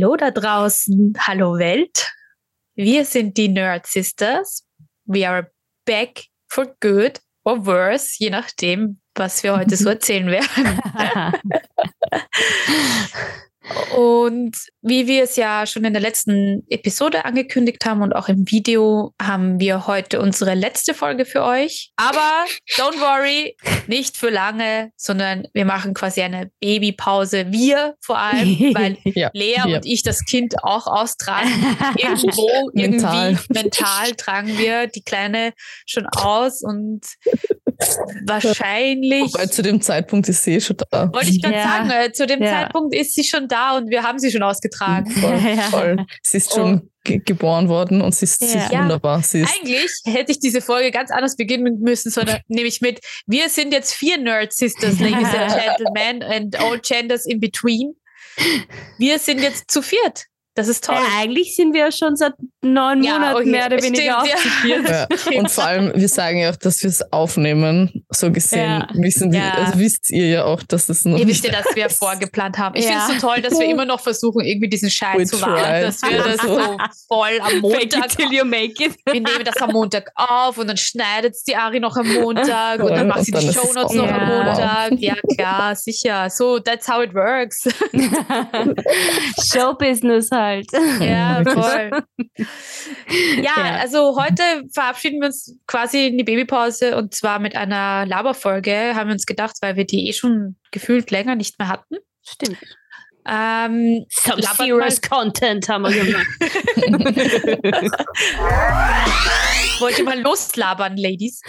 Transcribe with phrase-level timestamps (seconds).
[0.00, 2.08] Hallo da draußen, hallo Welt.
[2.76, 4.64] Wir sind die Nerd Sisters.
[5.06, 5.50] We are
[5.86, 10.80] back for good or worse, je nachdem, was wir heute so erzählen werden.
[13.96, 18.50] Und wie wir es ja schon in der letzten Episode angekündigt haben und auch im
[18.50, 21.92] Video, haben wir heute unsere letzte Folge für euch.
[21.96, 22.44] Aber
[22.76, 27.46] don't worry, nicht für lange, sondern wir machen quasi eine Babypause.
[27.50, 29.64] Wir vor allem, weil ja, Lea ja.
[29.64, 31.50] und ich das Kind auch austragen.
[31.96, 33.30] Irgendwo, mental.
[33.30, 35.52] irgendwie mental tragen wir die Kleine
[35.86, 37.00] schon aus und
[38.26, 39.34] wahrscheinlich.
[39.34, 41.12] Wobei zu dem Zeitpunkt ist sie schon da.
[41.12, 41.64] Wollte ich gerade ja.
[41.64, 45.10] sagen, äh, zu dem Zeitpunkt ist sie schon da und wir haben sie schon ausgetragen.
[45.10, 45.38] Voll,
[45.70, 46.06] voll.
[46.22, 49.22] Sie ist schon ge geboren worden und sie ist, sie ist wunderbar.
[49.22, 53.48] Sie ist Eigentlich hätte ich diese Folge ganz anders beginnen müssen, sondern nämlich mit Wir
[53.48, 57.94] sind jetzt vier Nerd Sisters, Ladies and Gentlemen and all genders in between.
[58.98, 60.26] Wir sind jetzt zu viert.
[60.58, 60.96] Das ist toll.
[60.96, 63.48] Ja, eigentlich sind wir schon seit neun ja, Monaten okay.
[63.48, 65.06] mehr oder weniger Stimmt, ja.
[65.30, 65.38] ja.
[65.38, 68.04] Und vor allem, wir sagen ja auch, dass wir es aufnehmen.
[68.10, 71.16] So gesehen wissen wir, also wisst ihr ja auch, dass es noch.
[71.16, 72.74] Ihr wisst ja, dass wir vorgeplant haben.
[72.74, 75.82] Ich finde es so toll, dass wir immer noch versuchen, irgendwie diesen Scheiß zu wahren,
[75.82, 78.08] dass wir das so voll am Montag.
[78.08, 78.96] till you make it.
[79.04, 82.82] Wir nehmen das am Montag auf und dann schneidet es die Ari noch am Montag
[82.82, 84.92] und dann macht sie die Shownotes noch am Montag.
[84.98, 86.28] Ja, klar, sicher.
[86.30, 87.68] So, that's how it works.
[89.52, 90.66] Showbusiness halt halt.
[91.00, 92.02] Ja, voll.
[93.36, 98.04] ja, ja, also heute verabschieden wir uns quasi in die Babypause und zwar mit einer
[98.06, 101.96] Laberfolge, haben wir uns gedacht, weil wir die eh schon gefühlt länger nicht mehr hatten.
[102.22, 102.58] Stimmt.
[103.30, 105.08] Ähm, Some serious mal.
[105.08, 106.26] Content haben wir gemacht.
[109.80, 111.42] Wollt ihr mal loslabern, Ladies?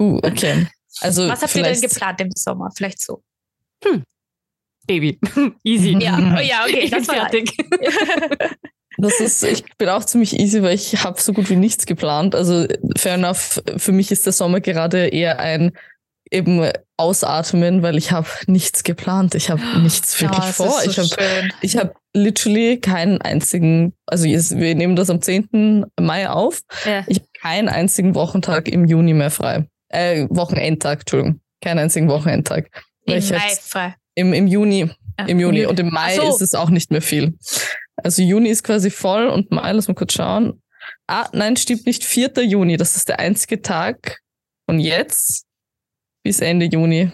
[0.00, 0.66] uh, okay.
[1.00, 2.70] Also Was habt ihr denn geplant im Sommer?
[2.74, 3.22] Vielleicht so.
[3.84, 4.02] Hm.
[4.86, 5.18] Baby.
[5.64, 5.96] Easy.
[6.00, 7.52] Ja, ja okay, ich bin fertig.
[8.98, 12.34] Das ist, ich bin auch ziemlich easy, weil ich habe so gut wie nichts geplant.
[12.34, 12.66] Also
[12.96, 15.72] fair enough, für mich ist der Sommer gerade eher ein
[16.30, 19.34] eben ausatmen, weil ich habe nichts geplant.
[19.34, 20.80] Ich habe nichts wirklich oh, vor.
[20.80, 25.86] So ich habe ich habe literally keinen einzigen, also wir nehmen das am 10.
[25.98, 26.60] Mai auf.
[26.84, 27.04] Ja.
[27.06, 29.66] Ich habe keinen einzigen Wochentag im Juni mehr frei.
[29.88, 31.40] Äh, Wochenendtag, Entschuldigung.
[31.60, 32.70] Keinen einzigen Wochenendtag.
[33.04, 33.94] Im Mai frei.
[34.14, 34.90] Im, im Juni.
[35.16, 35.66] Ah, Im Juni.
[35.66, 36.28] Und im Mai so.
[36.28, 37.34] ist es auch nicht mehr viel.
[37.96, 40.62] Also Juni ist quasi voll und Mai, lass mal kurz schauen.
[41.06, 42.04] Ah, nein, stimmt nicht.
[42.04, 42.32] 4.
[42.44, 42.76] Juni.
[42.76, 44.18] Das ist der einzige Tag
[44.66, 45.44] von jetzt
[46.22, 47.12] bis Ende Juni.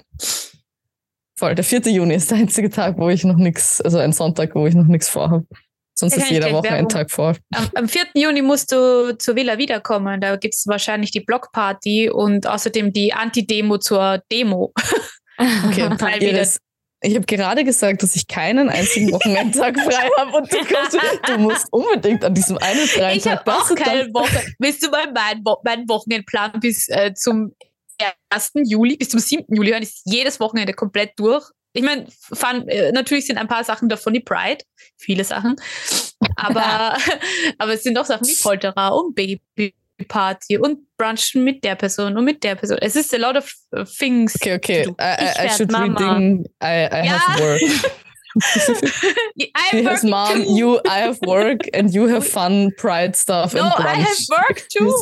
[1.37, 1.54] Voll.
[1.54, 1.81] Der 4.
[1.92, 4.87] Juni ist der einzige Tag, wo ich noch nichts, also ein Sonntag, wo ich noch
[4.87, 5.47] nichts vorhabe.
[5.94, 7.37] Sonst ist jeder Woche ein Tag vor.
[7.53, 8.03] Am, am 4.
[8.14, 10.20] Juni musst du zur Villa wiederkommen.
[10.20, 14.72] Da gibt es wahrscheinlich die Blockparty und außerdem die Anti-Demo zur Demo.
[15.69, 15.88] Okay,
[16.20, 16.58] Iris,
[17.00, 21.38] ich habe gerade gesagt, dass ich keinen einzigen Wochenendtag frei habe und du, kommst, du,
[21.38, 23.42] musst unbedingt an diesem einen freien ich Tag.
[23.47, 24.44] Ich habe auch keine Woche.
[24.59, 27.54] Willst du mal meinen, meinen Wochenendplan bis äh, zum
[28.31, 28.53] 1.
[28.64, 29.44] Juli, bis zum 7.
[29.54, 29.82] Juli hören?
[29.82, 31.44] Ist jedes Wochenende komplett durch.
[31.72, 32.06] Ich meine,
[32.66, 34.64] äh, natürlich sind ein paar Sachen davon die Pride,
[34.97, 35.54] viele Sachen,
[36.34, 36.97] aber,
[37.58, 39.75] aber es sind auch Sachen wie Polterer und Baby
[40.06, 42.78] Party und brunchen mit der Person und mit der Person.
[42.81, 44.36] Es ist a lot of uh, things.
[44.36, 44.94] Okay, okay.
[45.00, 45.98] I, I should Mama.
[45.98, 46.44] reading.
[46.62, 47.19] I, I ja.
[47.19, 47.60] have work.
[49.70, 50.54] She has mom, too.
[50.54, 53.87] you, I have work and you have fun Pride stuff no, and brunch.
[53.87, 54.92] I have work too.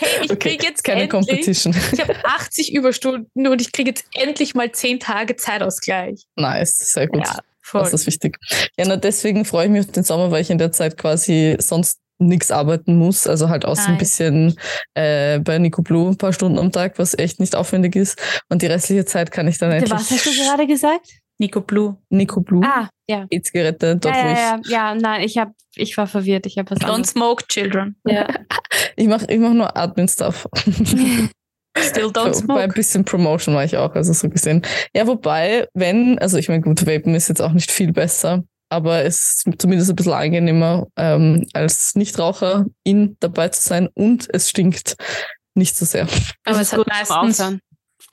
[0.00, 1.74] hey, ich okay, krieg jetzt keine endlich, Competition.
[1.92, 6.24] Ich habe 80 Überstunden und ich kriege jetzt endlich mal 10 Tage Zeitausgleich.
[6.36, 7.26] Nice, sehr gut.
[7.26, 7.82] Ja, voll.
[7.82, 8.38] Das ist wichtig.
[8.76, 11.56] Ja, na, deswegen freue ich mich auf den Sommer, weil ich in der Zeit quasi
[11.58, 13.26] sonst nichts arbeiten muss.
[13.26, 14.56] Also halt auch so ein bisschen
[14.94, 18.20] äh, bei Nico Blue ein paar Stunden am Tag, was echt nicht aufwendig ist.
[18.48, 19.90] Und die restliche Zeit kann ich dann endlich.
[19.90, 21.08] Was hast du gerade gesagt?
[21.38, 21.96] Nico Blue.
[22.10, 22.64] Nico Blue.
[22.64, 23.26] Ah, ja.
[23.30, 24.36] E-Zigarette, dort ja, wo ich.
[24.36, 26.46] Ja, ja, nein, ich hab, ich war verwirrt.
[26.46, 27.10] Ich habe was Don't anderes.
[27.10, 27.96] smoke children.
[28.04, 28.26] Ja.
[28.96, 30.48] ich mache ich mach nur Admin-Stuff.
[31.78, 32.54] Still don't smoke.
[32.54, 34.62] Bei ein bisschen Promotion war ich auch, also so gesehen.
[34.94, 39.04] Ja, wobei, wenn, also ich meine, gut, Vapen ist jetzt auch nicht viel besser, aber
[39.04, 44.50] es ist zumindest ein bisschen angenehmer, ähm, als Nichtraucher in dabei zu sein und es
[44.50, 44.96] stinkt
[45.54, 46.06] nicht so sehr.
[46.44, 47.58] Aber es hat meistens,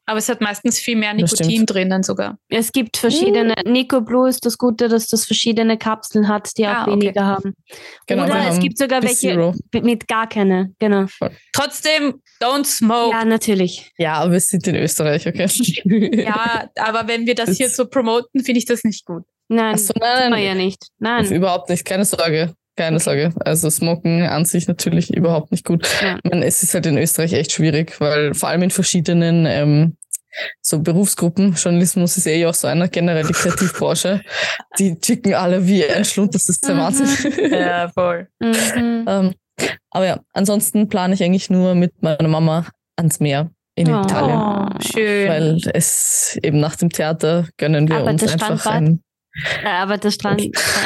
[0.06, 2.38] aber es hat meistens viel mehr Nikotin drinnen sogar.
[2.50, 3.56] Es gibt verschiedene.
[3.66, 3.72] Mm.
[3.72, 7.19] Nico Blue ist das Gute, dass das verschiedene Kapseln hat, die ah, auch weniger okay.
[7.22, 7.56] haben.
[8.07, 9.56] Genau, Oder es gibt sogar welche Zero.
[9.74, 10.74] mit gar keine.
[10.80, 11.06] Genau.
[11.54, 13.12] Trotzdem, don't smoke.
[13.12, 13.92] Ja, natürlich.
[13.98, 15.48] Ja, aber wir sind in Österreich, okay?
[16.24, 19.24] ja, aber wenn wir das, das hier so promoten, finde ich das nicht gut.
[19.48, 20.88] Nein, so, nein, nein, ja nicht.
[21.00, 21.31] Nein.
[21.31, 22.54] Überhaupt nicht, keine Sorge.
[22.75, 23.33] Keine Sorge.
[23.39, 25.88] Also Smoken an sich natürlich überhaupt nicht gut.
[26.01, 26.18] Ja.
[26.22, 29.98] Ich meine, es ist halt in Österreich echt schwierig, weil vor allem in verschiedenen ähm,
[30.62, 34.22] so Berufsgruppen, Journalismus ist eh auch so einer, generell die Kreativbranche,
[34.80, 36.80] die chicken alle wie ein Schlund, das ist der mhm.
[36.80, 37.51] Wahnsinn.
[37.51, 38.27] Ja, voll.
[38.39, 39.06] Mhm.
[39.07, 39.33] ähm,
[39.89, 42.66] aber ja, ansonsten plane ich eigentlich nur mit meiner Mama
[42.98, 44.81] ans Meer in oh, Italien.
[44.81, 45.30] Schön.
[45.30, 49.01] Weil es eben nach dem Theater gönnen wir aber uns einfach ein
[49.66, 50.42] aber der Strand,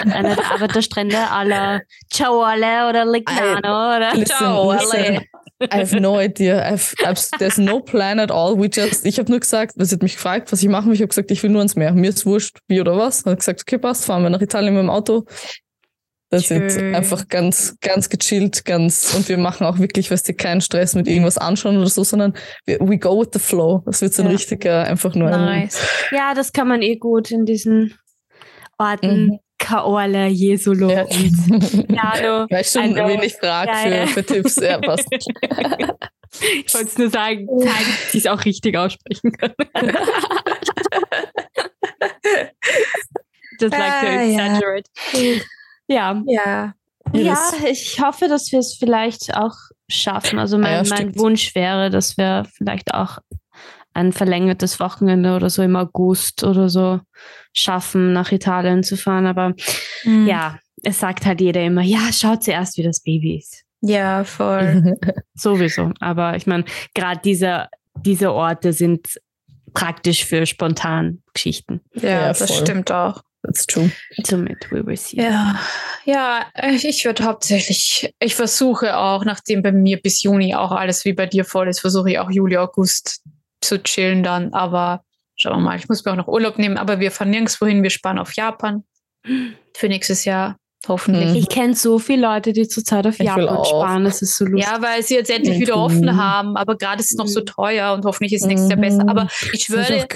[0.05, 1.81] einer der Arbeiterstrände aller
[2.11, 5.21] Ciaole oder Lignano oder listen, Ciaole.
[5.61, 6.63] I have no idea.
[6.63, 8.57] I've, I've, there's no plan at all.
[8.57, 10.93] We just, ich habe nur gesagt, sie hat mich gefragt, was ich machen will.
[10.93, 11.91] Ich habe gesagt, ich will nur ans Meer.
[11.91, 13.25] Mir ist wurscht, wie oder was.
[13.25, 15.25] Hat gesagt, okay, passt, fahren wir nach Italien mit dem Auto.
[16.31, 20.61] Das ist einfach ganz, ganz gechillt, ganz, und wir machen auch wirklich, weißt du, keinen
[20.61, 22.35] Stress mit irgendwas anschauen oder so, sondern
[22.67, 23.81] we, we go with the flow.
[23.85, 24.33] Das wird so ein ja.
[24.33, 25.79] richtiger, einfach nur nice.
[26.11, 26.17] ein.
[26.17, 27.95] Ja, das kann man eh gut in diesen
[28.79, 29.27] Orten.
[29.27, 29.39] Mhm.
[29.59, 31.03] Kaola, Jesolo ja.
[31.03, 32.47] und Jano.
[32.49, 34.55] Weißt du, also, wen ich frage ja, für, für Tipps?
[34.55, 35.05] Ja, passt.
[35.11, 39.55] ich wollte es nur sagen, zeigen, die es auch richtig aussprechen können.
[43.59, 44.89] Just like to exaggerate.
[45.87, 46.23] Ja.
[46.25, 46.73] Ja.
[47.11, 49.55] Ja, ich hoffe, dass wir es vielleicht auch
[49.89, 50.37] schaffen.
[50.37, 53.17] Also mein, ah ja, mein Wunsch wäre, dass wir vielleicht auch
[53.99, 56.99] ein verlängertes Wochenende oder so im August oder so
[57.53, 59.27] schaffen, nach Italien zu fahren.
[59.27, 59.53] Aber
[60.03, 60.27] mhm.
[60.27, 63.63] ja, es sagt halt jeder immer, ja, schaut zuerst, wie das Baby ist.
[63.81, 64.95] Ja, voll.
[65.33, 65.91] Sowieso.
[65.99, 69.19] Aber ich meine, gerade diese, diese Orte sind
[69.73, 71.81] praktisch für spontan Geschichten.
[71.93, 73.23] Ja, ja das stimmt auch.
[73.43, 73.89] That's true.
[74.25, 75.17] Somit, we will see.
[75.17, 75.57] Ja,
[76.03, 81.13] ja ich würde hauptsächlich, ich versuche auch, nachdem bei mir bis Juni auch alles wie
[81.13, 83.21] bei dir voll ist, versuche ich auch Juli, August
[83.61, 84.53] zu chillen dann.
[84.53, 85.03] Aber
[85.35, 87.83] schauen wir mal, ich muss mir auch noch Urlaub nehmen, aber wir fahren nirgendwo hin,
[87.83, 88.83] wir sparen auf Japan
[89.75, 90.57] für nächstes Jahr.
[90.87, 91.35] Hoffentlich.
[91.35, 94.05] Ich kenne so viele Leute, die zurzeit auf ich Japan sparen.
[94.05, 94.71] Das ist so lustig.
[94.71, 96.55] Ja, weil sie jetzt endlich wieder offen haben.
[96.55, 97.47] Aber gerade ist es noch so mhm.
[97.47, 99.03] teuer und hoffentlich ist nächstes Jahr besser.
[99.07, 100.07] Aber ich schwöre,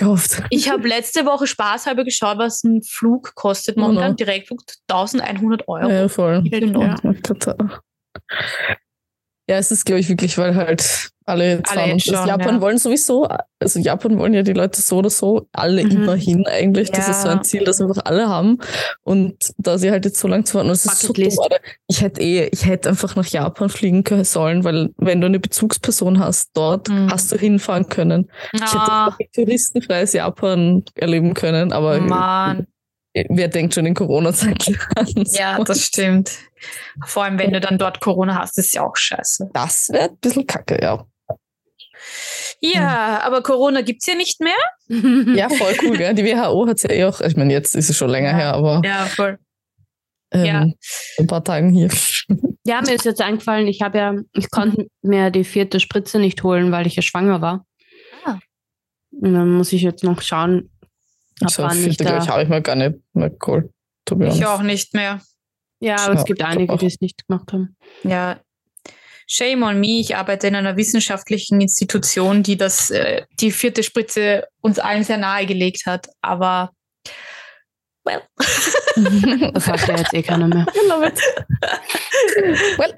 [0.50, 3.76] ich habe letzte Woche spaßhalber geschaut, was ein Flug kostet.
[3.76, 4.16] Momentan oh no.
[4.16, 5.90] Direktflug 1100 Euro.
[5.90, 6.44] Ja, voll.
[6.46, 6.96] Ja,
[9.50, 12.62] ja, es ist, glaube ich, wirklich, weil halt alle jetzt alle jetzt schon, Japan ja.
[12.62, 13.28] wollen sowieso,
[13.60, 15.92] also Japan wollen ja die Leute so oder so alle mhm.
[15.92, 16.90] immerhin eigentlich.
[16.90, 16.96] Ja.
[16.96, 18.60] Das ist so ein Ziel, das einfach alle haben.
[19.04, 21.30] Und da sie halt jetzt so lang zu warten, das ist so dumm,
[21.88, 25.40] ich hätte eh, ich hätte einfach nach Japan fliegen können sollen, weil wenn du eine
[25.40, 27.12] Bezugsperson hast dort, mhm.
[27.12, 28.30] hast du hinfahren können.
[28.54, 28.56] Ah.
[28.56, 29.18] Ich hätte ah.
[29.20, 32.68] ein touristenfreies Japan erleben können, aber Mann.
[33.14, 35.08] wer denkt schon in Corona-Zeiten an?
[35.32, 36.32] Ja, das stimmt.
[37.06, 39.50] Vor allem, wenn du dann dort Corona hast, ist ja auch scheiße.
[39.54, 41.06] Das wäre ein bisschen kacke, ja.
[42.66, 44.54] Ja, aber Corona gibt es ja nicht mehr.
[45.36, 46.14] ja, voll cool, gell?
[46.14, 48.38] Die WHO hat es ja eh auch, ich meine, jetzt ist es schon länger ja.
[48.38, 48.82] her, aber.
[48.86, 49.38] Ja, voll.
[50.32, 50.68] Ähm, ja.
[51.20, 51.90] Ein paar Tagen hier.
[52.66, 56.42] Ja, mir ist jetzt eingefallen, ich habe ja, ich konnte mir die vierte Spritze nicht
[56.44, 57.66] holen, weil ich ja schwanger war.
[58.24, 58.40] Ah.
[59.12, 60.72] Und dann muss ich jetzt noch schauen,
[61.50, 62.26] so, wann ich da...
[62.26, 63.70] habe ich mal gar nicht mehr geholt.
[64.10, 65.22] Ich auch nicht mehr.
[65.82, 67.76] Ja, aber ja, es gibt einige, die es nicht gemacht haben.
[68.04, 68.40] Ja,
[69.28, 74.48] Shame on me, ich arbeite in einer wissenschaftlichen Institution, die das, äh, die vierte Spritze
[74.62, 76.08] uns allen sehr nahegelegt hat.
[76.22, 76.72] Aber
[78.04, 78.22] well.
[79.54, 80.66] das sagt ja jetzt eh keiner mehr.
[80.74, 81.20] I love it.
[82.78, 82.96] well.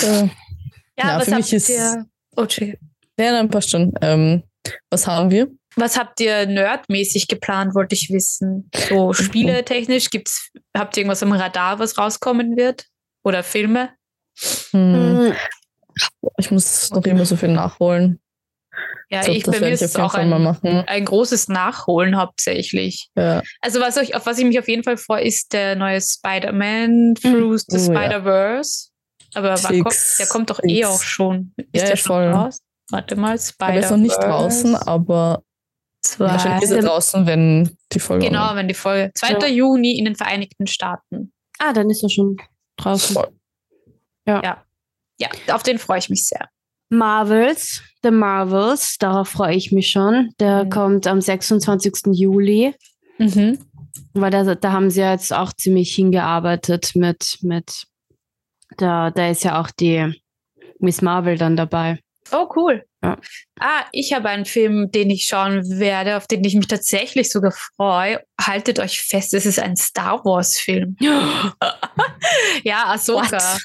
[0.00, 0.06] so.
[0.06, 1.68] Ja, ja was für mich ist.
[1.68, 2.46] Ihr, oh,
[3.18, 3.92] ja, dann passt schon.
[4.00, 4.42] Ähm,
[4.90, 5.48] was haben wir?
[5.76, 8.70] Was habt ihr nerdmäßig geplant, wollte ich wissen.
[8.88, 12.86] So spieletechnisch, gibt's, habt ihr irgendwas am Radar, was rauskommen wird?
[13.26, 13.90] Oder Filme?
[14.70, 15.34] Hm.
[16.38, 18.20] Ich muss noch immer so viel nachholen.
[19.10, 23.10] Ja, ich, glaub, ich bei mir ist es auch ein, ein, großes Nachholen hauptsächlich.
[23.16, 23.42] Ja.
[23.60, 27.16] Also was ich, auf was ich mich auf jeden Fall freue, ist der neue Spider-Man
[27.16, 28.90] Through the oh, Spider-Verse.
[29.34, 29.40] Ja.
[29.40, 30.72] Aber kommt, der kommt doch Six.
[30.72, 31.52] eh auch schon.
[31.72, 32.28] Ist ja, der schon voll.
[32.28, 32.58] raus?
[32.90, 33.78] Warte mal, Spider-Man.
[33.78, 35.42] ist noch nicht draußen, aber
[36.02, 36.26] Zwei.
[36.26, 38.26] wahrscheinlich ist er draußen, wenn die Folge.
[38.28, 39.10] Genau, wenn die Folge.
[39.16, 39.32] 2.
[39.32, 39.46] Ja.
[39.48, 41.32] Juni in den Vereinigten Staaten.
[41.58, 42.36] Ah, dann ist er schon
[42.76, 43.16] draußen.
[44.26, 44.42] Ja.
[44.42, 44.62] ja.
[45.18, 46.48] Ja, auf den freue ich mich sehr.
[46.90, 50.30] Marvels, The Marvels, darauf freue ich mich schon.
[50.38, 50.70] Der mhm.
[50.70, 52.12] kommt am 26.
[52.12, 52.74] Juli.
[53.18, 53.58] Mhm.
[54.12, 57.86] Weil da, da haben sie ja jetzt auch ziemlich hingearbeitet mit, mit
[58.76, 60.12] da, da ist ja auch die
[60.78, 61.98] Miss Marvel dann dabei.
[62.32, 62.84] Oh, cool.
[63.06, 63.18] Ja.
[63.60, 67.52] Ah, ich habe einen Film, den ich schauen werde, auf den ich mich tatsächlich sogar
[67.52, 68.20] freue.
[68.40, 70.96] Haltet euch fest, es ist ein Star Wars-Film.
[72.64, 73.32] ja, Ahsoka.
[73.32, 73.60] What?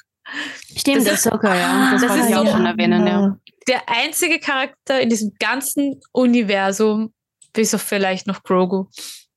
[0.78, 1.92] Stimmt, das Ahsoka, ja.
[1.92, 3.38] Das, das wollte ich auch schon erwähnen, ja.
[3.68, 7.14] Der einzige Charakter in diesem ganzen Universum,
[7.54, 8.86] bis auf vielleicht noch Grogu,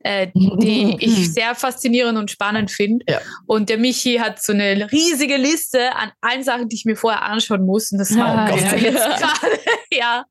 [0.04, 3.04] äh, die ich sehr faszinierend und spannend finde.
[3.08, 3.20] Ja.
[3.46, 7.22] Und der Michi hat so eine riesige Liste an allen Sachen, die ich mir vorher
[7.22, 7.90] anschauen muss.
[7.90, 8.76] Und das Ah, haben wir ja.
[8.76, 9.60] jetzt gerade.
[9.92, 10.24] ja.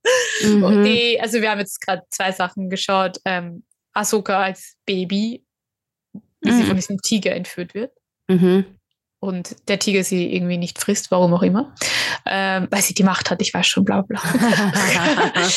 [0.43, 0.63] Mhm.
[0.63, 3.17] Und die, also wir haben jetzt gerade zwei Sachen geschaut.
[3.25, 3.63] Ähm,
[3.93, 5.43] Ahsoka als Baby,
[6.41, 6.67] wie sie Mhm.
[6.67, 7.91] von diesem Tiger entführt wird.
[8.27, 8.65] Mhm.
[9.19, 11.73] Und der Tiger sie irgendwie nicht frisst, warum auch immer.
[12.25, 14.19] Ähm, weil sie die Macht hat, ich weiß schon, bla bla.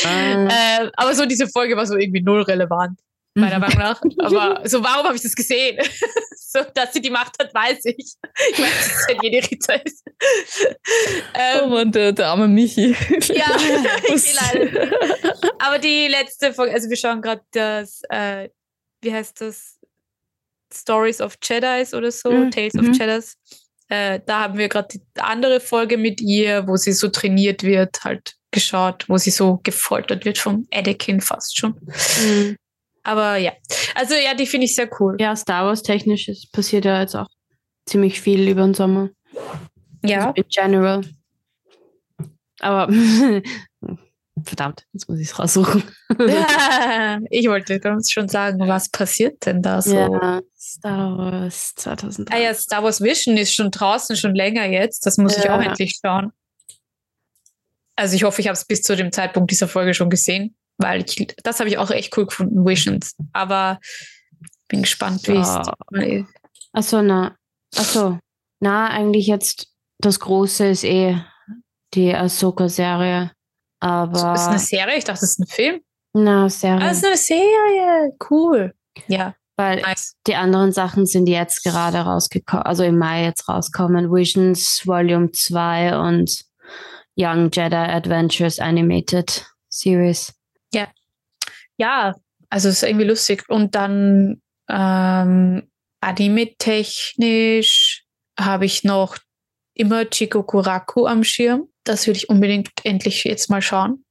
[0.05, 3.01] ähm, aber so diese Folge war so irgendwie null relevant,
[3.37, 4.01] meiner Meinung nach.
[4.19, 5.79] Aber so, warum habe ich das gesehen?
[6.37, 8.15] so, dass sie die Macht hat, weiß ich.
[8.53, 10.05] Ich weiß, dass es ein jede Ritter ist.
[11.35, 12.97] Oh ähm, Mann, der, der arme Michi.
[13.29, 13.57] ja,
[14.15, 14.91] ich leider.
[15.59, 18.49] Aber die letzte Folge, also wir schauen gerade das, äh,
[19.03, 19.79] wie heißt das?
[20.75, 22.91] Stories of Jedis oder so, Mhm, Tales mhm.
[22.91, 23.37] of Jedis.
[23.89, 28.03] Äh, da haben wir gerade die andere Folge mit ihr, wo sie so trainiert wird,
[28.03, 31.77] halt geschaut, wo sie so gefoltert wird vom Anakin fast schon.
[32.21, 32.57] Mhm.
[33.07, 33.53] Aber ja,
[33.95, 35.17] also ja, die finde ich sehr cool.
[35.21, 37.29] Ja, Star Wars technisch ist, passiert ja jetzt auch
[37.89, 39.11] ziemlich viel über den Sommer.
[40.05, 41.03] Ja, In general.
[42.59, 42.89] Aber
[44.45, 45.85] verdammt, jetzt muss ich es raussuchen.
[47.31, 49.95] ich wollte ganz schon sagen, was passiert denn da so?
[49.95, 52.35] Ja, Star Wars 2003.
[52.35, 55.07] Ah ja, Star Wars Vision ist schon draußen, schon länger jetzt.
[55.07, 55.57] Das muss ich Ja.
[55.57, 56.33] auch endlich schauen.
[57.95, 61.05] Also ich hoffe, ich habe es bis zu dem Zeitpunkt dieser Folge schon gesehen, weil
[61.07, 63.15] ich, das habe ich auch echt cool gefunden, Visions.
[63.33, 63.79] Aber
[64.69, 65.63] bin gespannt, wie Ja.
[65.93, 66.27] es
[66.73, 67.35] Achso, na.
[67.77, 68.19] Achso.
[68.61, 69.69] Na, eigentlich jetzt
[69.99, 71.19] das Große ist eh
[71.95, 73.33] die Ahsoka-Serie.
[73.81, 74.35] Aber.
[74.35, 74.41] ist.
[74.43, 74.97] Ist eine Serie?
[74.99, 75.81] Ich dachte, das ist ein Film.
[76.13, 76.83] na, Serie.
[76.87, 78.13] Ah, ist eine Serie.
[78.31, 78.75] Cool.
[79.09, 80.15] Ja, weil nice.
[80.27, 84.13] die anderen Sachen sind jetzt gerade rausgekommen, also im Mai jetzt rauskommen.
[84.13, 86.45] Visions Volume 2 und
[87.17, 90.33] Young Jedi Adventures Animated Series.
[91.79, 92.15] Ja,
[92.51, 93.45] also es ist irgendwie lustig.
[93.49, 95.69] Und dann ähm,
[96.01, 98.05] anime-technisch
[98.39, 99.17] habe ich noch
[99.75, 101.69] immer Chico Kuraku am Schirm.
[101.85, 104.05] Das würde ich unbedingt endlich jetzt mal schauen.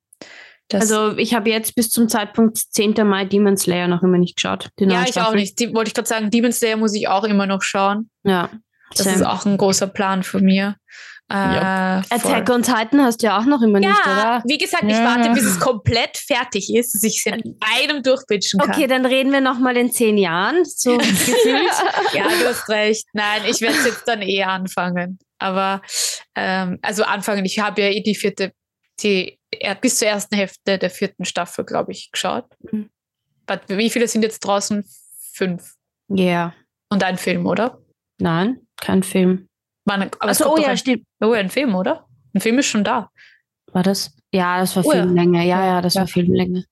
[0.69, 2.95] Das, Also ich habe jetzt bis zum Zeitpunkt 10.
[3.07, 4.69] Mai Demon Slayer noch immer nicht geschaut.
[4.79, 5.35] Ja, ich auch Staffel.
[5.35, 5.59] nicht.
[5.59, 8.09] Die, wollte ich gerade sagen, Demon Slayer muss ich auch immer noch schauen.
[8.23, 8.49] Ja.
[8.91, 9.17] Das same.
[9.17, 10.75] ist auch ein großer Plan von mir.
[11.27, 12.55] Äh, Attack voll.
[12.57, 14.43] on Titan hast du ja auch noch immer nicht, ja, oder?
[14.45, 15.03] wie gesagt, ich Ja.
[15.03, 18.69] warte, bis es komplett fertig ist, dass ich es in einem durchbitchen kann.
[18.69, 20.63] Okay, dann reden wir noch mal in zehn Jahren.
[20.65, 21.71] So gefühlt.
[22.13, 23.07] Ja, du hast recht.
[23.13, 25.17] Nein, ich werde es jetzt dann eh anfangen.
[25.39, 25.81] Aber
[26.35, 28.51] ähm, also anfangen, ich habe ja eh die vierte,
[29.01, 29.39] die
[29.81, 32.45] bis zur ersten Hälfte der vierten Staffel, glaube ich, geschaut.
[32.71, 32.91] Mhm.
[33.47, 34.85] But wie viele sind jetzt draußen?
[35.33, 35.73] Fünf.
[36.07, 36.53] Ja.
[36.89, 37.79] Und ein Film, oder?
[38.19, 39.47] Nein, kein Film.
[39.87, 41.05] Es Also, oh ja, ein, stimmt.
[41.29, 42.05] Oh, ein Film, oder?
[42.33, 43.09] Ein Film ist schon da.
[43.71, 44.11] War das?
[44.31, 45.05] Ja, das war Oh viel ja.
[45.05, 45.41] länger.
[45.43, 46.01] Ja, ja, das Ja.
[46.01, 46.63] war viel länger.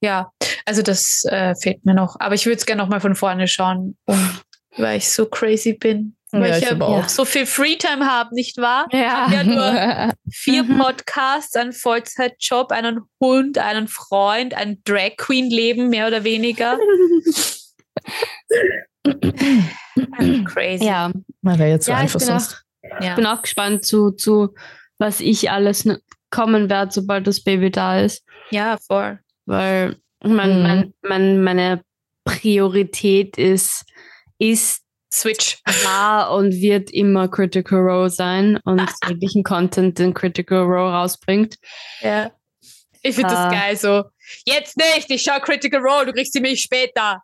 [0.00, 0.30] Ja,
[0.66, 2.16] also das äh, fehlt mir noch.
[2.20, 4.38] Aber ich würde es gerne nochmal von vorne schauen, um,
[4.76, 6.14] weil ich so crazy bin.
[6.32, 7.08] Ja, Weil ich ich ja aber auch.
[7.08, 8.86] so viel Freetime habe, nicht wahr?
[8.92, 9.30] Ja.
[9.32, 10.76] Ja, nur vier Mhm.
[10.78, 16.78] Podcasts, einen Vollzeitjob, einen Hund, einen Freund, ein Drag Queen Leben, mehr oder weniger.
[20.44, 20.84] Crazy.
[20.84, 21.10] Ja,
[21.42, 22.62] War der jetzt so ja ich einfach sonst?
[23.00, 23.14] Ja.
[23.14, 24.54] bin auch gespannt zu, zu,
[24.98, 25.88] was ich alles
[26.30, 28.24] kommen werde, sobald das Baby da ist.
[28.50, 29.18] ja, voll.
[29.46, 30.62] Weil mein, Mhm.
[30.62, 31.82] mein, mein, meine
[32.24, 33.84] Priorität ist,
[34.38, 35.58] ist Switch.
[35.84, 41.56] war und wird immer Critical Role sein und jeglichen Content, den Critical Role rausbringt.
[42.00, 42.30] Ja.
[43.02, 43.50] Ich finde das Ah.
[43.50, 44.04] geil so.
[44.44, 47.22] Jetzt nicht, ich schau Critical Role, du kriegst sie mich später.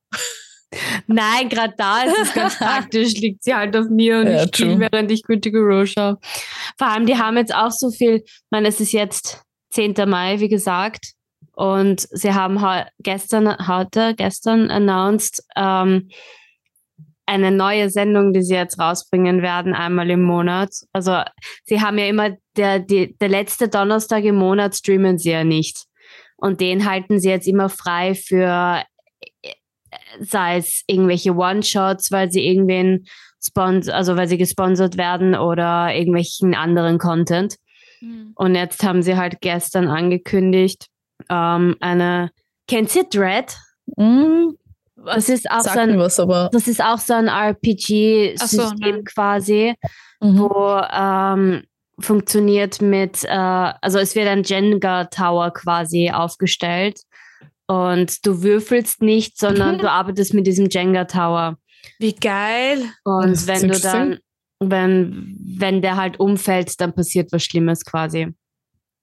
[1.07, 4.57] Nein, gerade da ist es ganz praktisch, liegt sie halt auf mir und Ja, ich
[4.57, 6.19] spiele, während ich Critical Role schaue.
[6.79, 9.95] Vor allem, die haben jetzt auch so viel, ich meine, es ist jetzt 10.
[10.07, 11.15] Mai, wie gesagt,
[11.57, 12.59] und sie haben
[13.01, 16.09] gestern, heute, gestern announced, ähm,
[17.27, 20.71] eine neue Sendung, die sie jetzt rausbringen werden, einmal im Monat.
[20.93, 21.23] Also
[21.65, 25.85] sie haben ja immer, der, die, der letzte Donnerstag im Monat streamen sie ja nicht.
[26.37, 28.83] Und den halten sie jetzt immer frei für
[30.21, 33.07] sei es irgendwelche One-Shots, weil sie irgendwen
[33.43, 37.57] spons also weil sie gesponsert werden oder irgendwelchen anderen Content.
[38.35, 40.89] Und jetzt haben sie halt gestern angekündigt,
[41.31, 42.31] ähm, eine,
[42.69, 43.57] kennt ihr Dread?
[43.97, 44.59] Mhm.
[44.97, 46.51] Das ist auch so ein, was, aber.
[46.53, 49.05] das ist auch so ein RPG-System nein.
[49.05, 49.75] quasi,
[50.21, 50.39] Mhm.
[50.39, 51.65] wo ähm,
[51.99, 57.01] funktioniert mit, äh, also es wird ein Jenga Tower quasi aufgestellt
[57.67, 61.59] und du würfelst nicht, sondern du arbeitest mit diesem Jenga Tower.
[61.99, 62.83] Wie geil.
[63.05, 64.19] Und wenn du dann,
[64.61, 68.29] wenn, wenn der halt umfällt, dann passiert was Schlimmes quasi.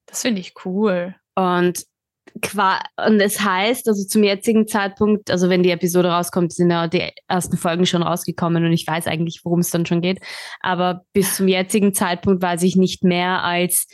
[0.05, 1.15] Das finde ich cool.
[1.35, 1.85] Und
[2.33, 7.11] und es heißt, also zum jetzigen Zeitpunkt, also wenn die Episode rauskommt, sind ja die
[7.27, 10.19] ersten Folgen schon rausgekommen und ich weiß eigentlich, worum es dann schon geht.
[10.61, 13.87] Aber bis zum jetzigen Zeitpunkt weiß ich nicht mehr, als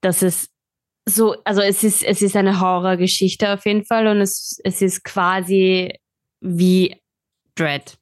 [0.00, 0.50] dass es
[1.08, 5.04] so, also es ist, es ist eine Horrorgeschichte auf jeden Fall und es, es ist
[5.04, 5.92] quasi
[6.40, 6.96] wie
[7.54, 7.98] Dread.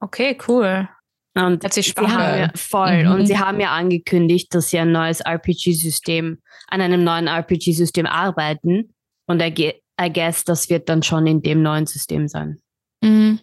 [0.00, 0.88] Okay, cool.
[1.34, 3.04] Und Hat sich sie haben ja, voll.
[3.04, 3.12] Mhm.
[3.12, 6.38] Und sie haben ja angekündigt, dass sie ein neues RPG-System,
[6.68, 8.94] an einem neuen RPG-System arbeiten.
[9.26, 9.74] Und I
[10.12, 12.60] guess, das wird dann schon in dem neuen System sein.
[13.02, 13.40] Mhm.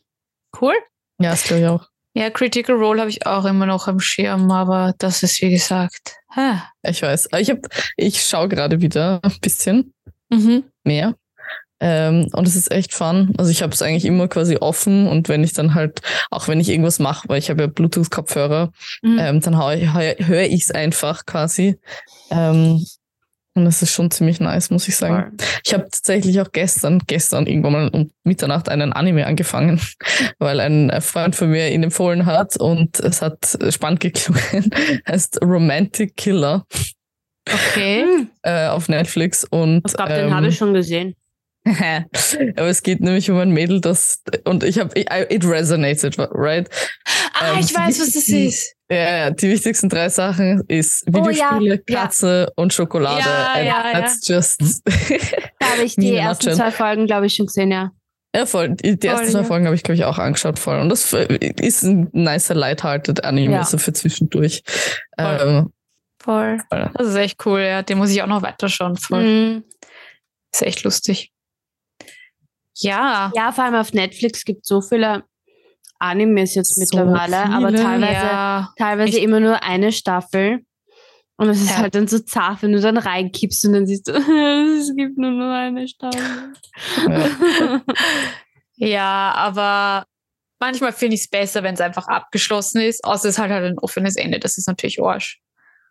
[0.60, 0.76] Cool.
[1.22, 1.88] Ja, das glaube ich auch.
[2.18, 6.16] Ja, Critical Role habe ich auch immer noch am Schirm, aber das ist wie gesagt.
[6.34, 6.62] Hä.
[6.82, 7.28] Ich weiß.
[7.40, 7.54] Ich,
[7.98, 9.94] ich schaue gerade wieder ein bisschen
[10.30, 10.64] mhm.
[10.86, 11.16] mehr.
[11.82, 13.34] Ähm, und es ist echt fun.
[13.38, 16.62] Also ich habe es eigentlich immer quasi offen und wenn ich dann halt, auch wenn
[16.62, 19.20] ich irgendwas mache, weil ich habe ja Bluetooth-Kopfhörer, mhm.
[19.20, 21.78] ähm, dann höre ich es einfach quasi.
[22.32, 22.86] Ähm,
[23.56, 25.32] und das ist schon ziemlich nice, muss ich sagen.
[25.32, 25.48] Cool.
[25.64, 29.80] Ich habe tatsächlich auch gestern, gestern irgendwann mal um Mitternacht einen Anime angefangen,
[30.40, 34.70] weil ein Freund von mir ihn empfohlen hat und es hat spannend geklungen.
[35.08, 36.66] heißt Romantic Killer.
[37.50, 38.28] Okay.
[38.42, 39.46] Äh, auf Netflix.
[39.46, 41.16] Und, ich glaube, ähm, den habe ich schon gesehen.
[41.66, 46.70] Aber es geht nämlich um ein Mädel, das und ich habe it resonated, right?
[47.34, 48.75] Ah, ähm, ich weiß, was das ist.
[48.90, 52.54] Ja, die wichtigsten drei Sachen ist Videospiele, oh, ja, Katze ja.
[52.56, 53.22] und Schokolade.
[53.22, 54.62] Ja, ja, that's just.
[55.60, 57.92] da habe ich die ersten zwei Folgen, glaube ich, schon gesehen, ja.
[58.36, 58.70] Ja, voll.
[58.76, 60.80] Die, die ersten zwei Folgen habe ich, glaube ich, auch angeschaut voll.
[60.80, 64.62] Und das ist ein nicer, lighthearted Anime, so für zwischendurch.
[65.18, 65.40] Voll.
[65.42, 65.74] Ähm,
[66.22, 66.58] voll.
[66.70, 67.82] Das ist echt cool, ja.
[67.82, 68.98] Den muss ich auch noch weiterschauen.
[68.98, 69.24] Voll.
[69.24, 69.64] Mhm.
[70.54, 71.32] Ist echt lustig.
[72.78, 73.32] Ja.
[73.36, 75.24] Ja, vor allem auf Netflix gibt es so viele
[76.00, 78.74] Animes jetzt so mittlerweile, viele, aber teilweise, ja.
[78.78, 80.62] teilweise immer nur eine Staffel.
[81.38, 81.78] Und es ist ja.
[81.78, 84.12] halt dann so zart, wenn du dann reinkippst und dann siehst du,
[84.80, 86.54] es gibt nur noch eine Staffel.
[87.10, 87.82] Ja,
[88.76, 90.06] ja aber
[90.60, 93.80] manchmal finde ich es besser, wenn es einfach abgeschlossen ist, außer es hat halt ein
[93.80, 94.40] offenes Ende.
[94.40, 95.42] Das ist natürlich Arsch.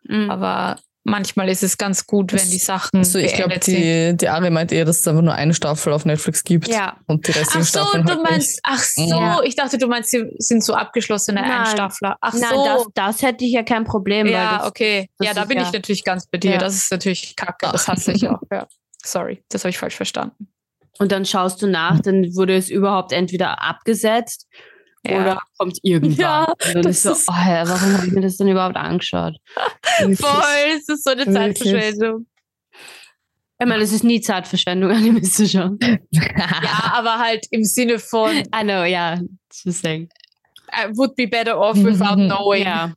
[0.05, 0.31] Mhm.
[0.31, 2.99] Aber manchmal ist es ganz gut, wenn die Sachen.
[2.99, 6.05] Also ich glaube, die, die Ari meint eher, dass es einfach nur eine Staffel auf
[6.05, 6.69] Netflix gibt.
[6.69, 6.97] Ja.
[7.07, 8.05] Und die restlichen ach so, Staffeln.
[8.05, 9.43] Du halt meinst, ach so, ja.
[9.43, 11.51] ich dachte, du meinst, sie sind so abgeschlossene Nein.
[11.51, 12.17] Einstaffler.
[12.21, 12.65] Ach Nein, so.
[12.65, 14.27] Das, das hätte ich ja kein Problem.
[14.27, 15.09] Ja, das, okay.
[15.19, 15.65] Das ja, da bin ja.
[15.65, 16.53] ich natürlich ganz bei dir.
[16.53, 16.59] Ja.
[16.59, 17.69] Das ist natürlich kacke.
[17.71, 18.41] Das hasse ich auch.
[18.51, 18.67] Ja.
[19.05, 20.49] Sorry, das habe ich falsch verstanden.
[20.99, 24.47] Und dann schaust du nach, dann wurde es überhaupt entweder abgesetzt
[25.07, 25.21] ja.
[25.21, 26.17] Oder kommt irgendwann.
[26.17, 29.37] Ja, und dann ist so, oh, warum habe ich mir das denn überhaupt angeschaut?
[29.99, 32.27] Voll, es ist so eine Zeitverschwendung.
[33.61, 35.79] Ich meine, es ist nie Zeitverschwendung, Animes zu schauen.
[36.11, 38.37] ja, aber halt im Sinne von.
[38.55, 39.21] I know, ja,
[39.65, 40.09] just saying.
[40.73, 42.65] I would be better off without knowing.
[42.65, 42.93] Ja.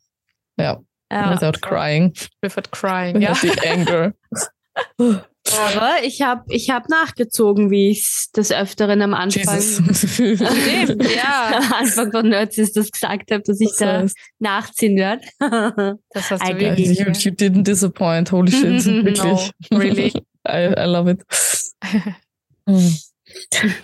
[0.57, 0.79] Ja.
[1.09, 2.13] Without crying.
[2.41, 3.33] Without crying, ja.
[3.35, 4.13] The anger.
[5.57, 11.51] Aber ich habe ich hab nachgezogen, wie ich es des Öfteren am Anfang, Stimmt, ja.
[11.57, 14.05] am Anfang von Nerds das gesagt habe, dass ich das da
[14.39, 15.21] nachziehen werde.
[15.39, 16.99] das hast du I wirklich.
[16.99, 19.51] You, you didn't disappoint, holy shit, wirklich.
[19.71, 20.13] No, really.
[20.47, 21.23] I, I love it.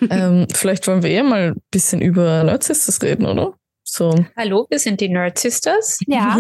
[0.10, 3.54] ähm, vielleicht wollen wir eher mal ein bisschen über Nerdsisters reden, oder?
[3.84, 4.26] So.
[4.38, 6.00] Hallo, wir sind die Nerdsisters.
[6.08, 6.38] Ja,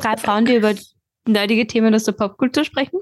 [0.00, 0.74] drei Frauen, die über
[1.26, 2.98] nerdige Themen aus der Popkultur sprechen.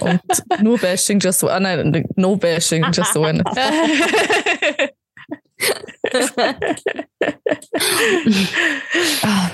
[0.00, 0.20] Und
[0.62, 3.24] nur Bashing, just so, ah nein, no Bashing, just so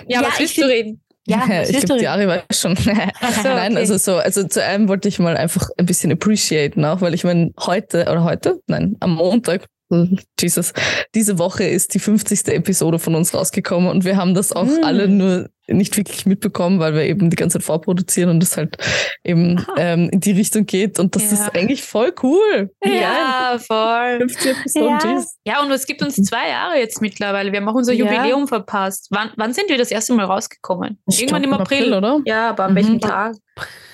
[0.08, 1.00] ja, was willst du reden?
[1.26, 2.74] Ja, ich glaube, die Ari weiß schon.
[2.76, 3.76] so, Nein, okay.
[3.76, 7.22] also so, also zu einem wollte ich mal einfach ein bisschen appreciaten auch, weil ich
[7.22, 9.66] meine, heute oder heute, nein, am Montag
[10.40, 10.72] Jesus,
[11.14, 12.48] diese Woche ist die 50.
[12.48, 14.84] Episode von uns rausgekommen und wir haben das auch mm.
[14.84, 18.76] alle nur nicht wirklich mitbekommen, weil wir eben die ganze Zeit vorproduzieren und es halt
[19.22, 21.32] eben ähm, in die Richtung geht und das ja.
[21.32, 22.70] ist eigentlich voll cool.
[22.82, 24.18] Ja, ja voll.
[24.18, 25.52] 50 Episoden, ja.
[25.52, 27.52] ja, und es gibt uns zwei Jahre jetzt mittlerweile.
[27.52, 29.08] Wir haben auch unser Jubiläum verpasst.
[29.10, 30.98] Wann, wann sind wir das erste Mal rausgekommen?
[31.06, 31.92] Ich Irgendwann im April.
[31.92, 32.20] April, oder?
[32.24, 32.76] Ja, aber an mhm.
[32.76, 33.36] welchem Tag?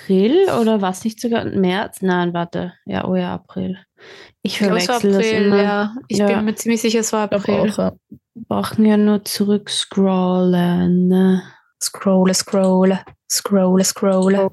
[0.05, 2.03] April oder was nicht sogar März?
[2.03, 2.75] Nein, warte.
[2.85, 3.79] Ja, oh ja, April.
[4.47, 5.63] Ich verwechsel April, das immer.
[5.63, 5.97] Ja.
[6.07, 6.27] Ich ja.
[6.27, 7.73] bin mir ziemlich sicher, es war April.
[7.73, 7.93] Auch,
[8.35, 11.41] brauchen ja nur zurück scrollen.
[11.83, 14.51] Scrolle, scrolle, scrolle, scrolle.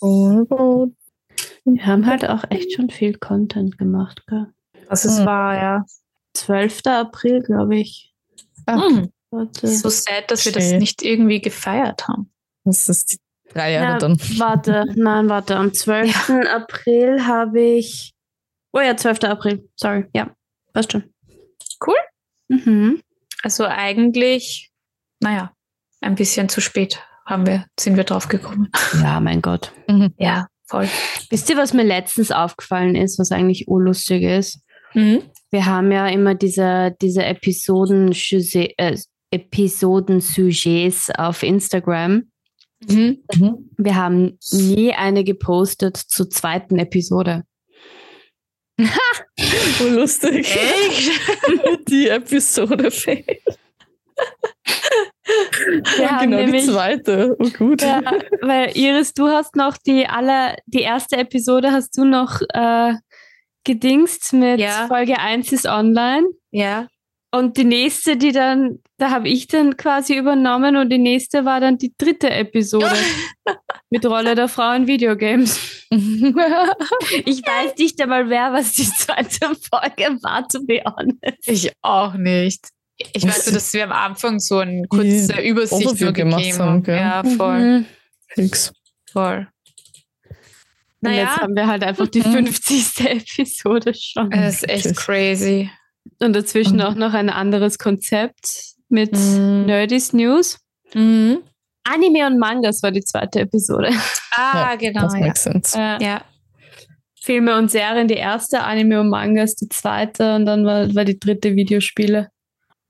[0.00, 4.46] Wir haben halt auch echt schon viel Content gemacht, gell?
[4.88, 5.26] Das ist hm.
[5.26, 5.86] wahr, ja.
[6.34, 6.86] 12.
[6.86, 8.12] April, glaube ich.
[8.68, 9.12] Hm.
[9.30, 12.32] So sad, dass wir das nicht irgendwie gefeiert haben.
[12.64, 13.18] Das ist die
[13.52, 14.18] drei Jahre Na, dann.
[14.38, 15.56] Warte, nein, warte.
[15.56, 16.28] Am 12.
[16.28, 16.56] Ja.
[16.56, 18.14] April habe ich
[18.72, 19.24] Oh ja, 12.
[19.24, 19.68] April.
[19.76, 20.04] Sorry.
[20.14, 20.34] Ja,
[20.72, 21.04] passt schon.
[21.84, 21.96] Cool.
[22.48, 23.00] Mhm.
[23.42, 24.70] Also eigentlich,
[25.20, 25.52] naja,
[26.00, 28.70] ein bisschen zu spät haben wir, sind wir drauf gekommen.
[29.02, 29.72] Ja, mein Gott.
[29.88, 30.14] Mhm.
[30.18, 30.48] Ja.
[30.66, 30.88] voll.
[31.30, 34.60] Wisst ihr, was mir letztens aufgefallen ist, was eigentlich urlustig ist?
[34.94, 35.22] Mhm.
[35.50, 38.98] Wir haben ja immer diese, diese Episoden, äh,
[39.30, 42.30] Episoden-Sujets auf Instagram.
[42.88, 43.18] Mhm.
[43.76, 47.44] Wir haben nie eine gepostet zur zweiten Episode.
[49.80, 50.46] oh, lustig.
[50.56, 51.20] Echt?
[51.88, 53.42] Die Episode fehlt.
[55.98, 57.36] Ja, genau, nämlich, die zweite.
[57.38, 57.82] Oh, gut.
[57.82, 58.00] Ja,
[58.40, 62.94] weil Iris, du hast noch die aller, die erste Episode hast du noch äh,
[63.64, 64.86] gedingst mit ja.
[64.88, 66.26] Folge 1 ist online.
[66.50, 66.88] Ja.
[67.30, 71.60] Und die nächste, die dann, da habe ich dann quasi übernommen und die nächste war
[71.60, 72.96] dann die dritte Episode
[73.90, 75.84] mit Rolle der Frau in Videogames.
[75.90, 81.46] ich weiß nicht einmal wer, was die zweite Folge war, to be honest.
[81.46, 82.68] Ich auch nicht.
[83.12, 86.84] Ich weiß nur, dass wir am Anfang so eine kurze Übersicht nur gegeben haben.
[86.86, 87.60] Ja, voll.
[87.60, 87.86] Mhm.
[88.28, 88.72] Fix.
[89.12, 89.48] Voll.
[91.00, 91.24] Und naja.
[91.24, 93.00] jetzt haben wir halt einfach die 50.
[93.00, 94.30] Episode schon.
[94.30, 95.70] Das ist echt crazy.
[96.20, 96.82] Und dazwischen mhm.
[96.82, 99.66] auch noch ein anderes Konzept mit mhm.
[99.66, 100.58] Nerdy's News.
[100.94, 101.38] Mhm.
[101.84, 103.90] Anime und Mangas war die zweite Episode.
[104.32, 105.02] Ah, ja, genau.
[105.02, 105.52] Das makes ja.
[105.52, 105.78] sense.
[105.78, 105.98] Ja.
[106.00, 106.24] ja.
[107.20, 111.18] Filme und Serien die erste, Anime und Mangas die zweite und dann war, war die
[111.18, 112.30] dritte Videospiele.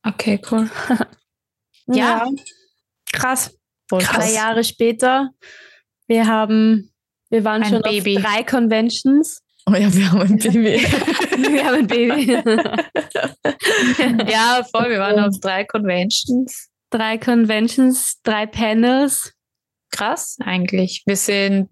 [0.06, 0.70] Okay, cool.
[1.86, 1.96] ja.
[1.96, 2.28] ja.
[3.12, 3.56] Krass.
[3.88, 4.26] Voll krass.
[4.26, 5.30] Drei Jahre später.
[6.06, 6.92] Wir haben,
[7.30, 8.18] wir waren ein schon Baby.
[8.18, 9.42] auf drei Conventions.
[9.68, 10.80] Oh ja, wir haben ein Baby.
[11.52, 12.32] wir haben ein Baby.
[14.30, 14.90] ja, voll.
[14.90, 16.68] Wir waren auf drei Conventions.
[16.90, 19.34] Drei Conventions, drei Panels.
[19.90, 21.02] Krass, eigentlich.
[21.06, 21.68] Wir sind,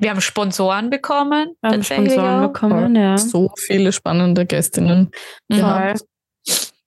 [0.00, 1.52] wir haben Sponsoren bekommen.
[1.60, 2.52] Wir haben Sponsoren auch.
[2.52, 3.16] bekommen, ja.
[3.16, 5.10] So viele spannende Gästinnen.
[5.52, 5.94] Voll.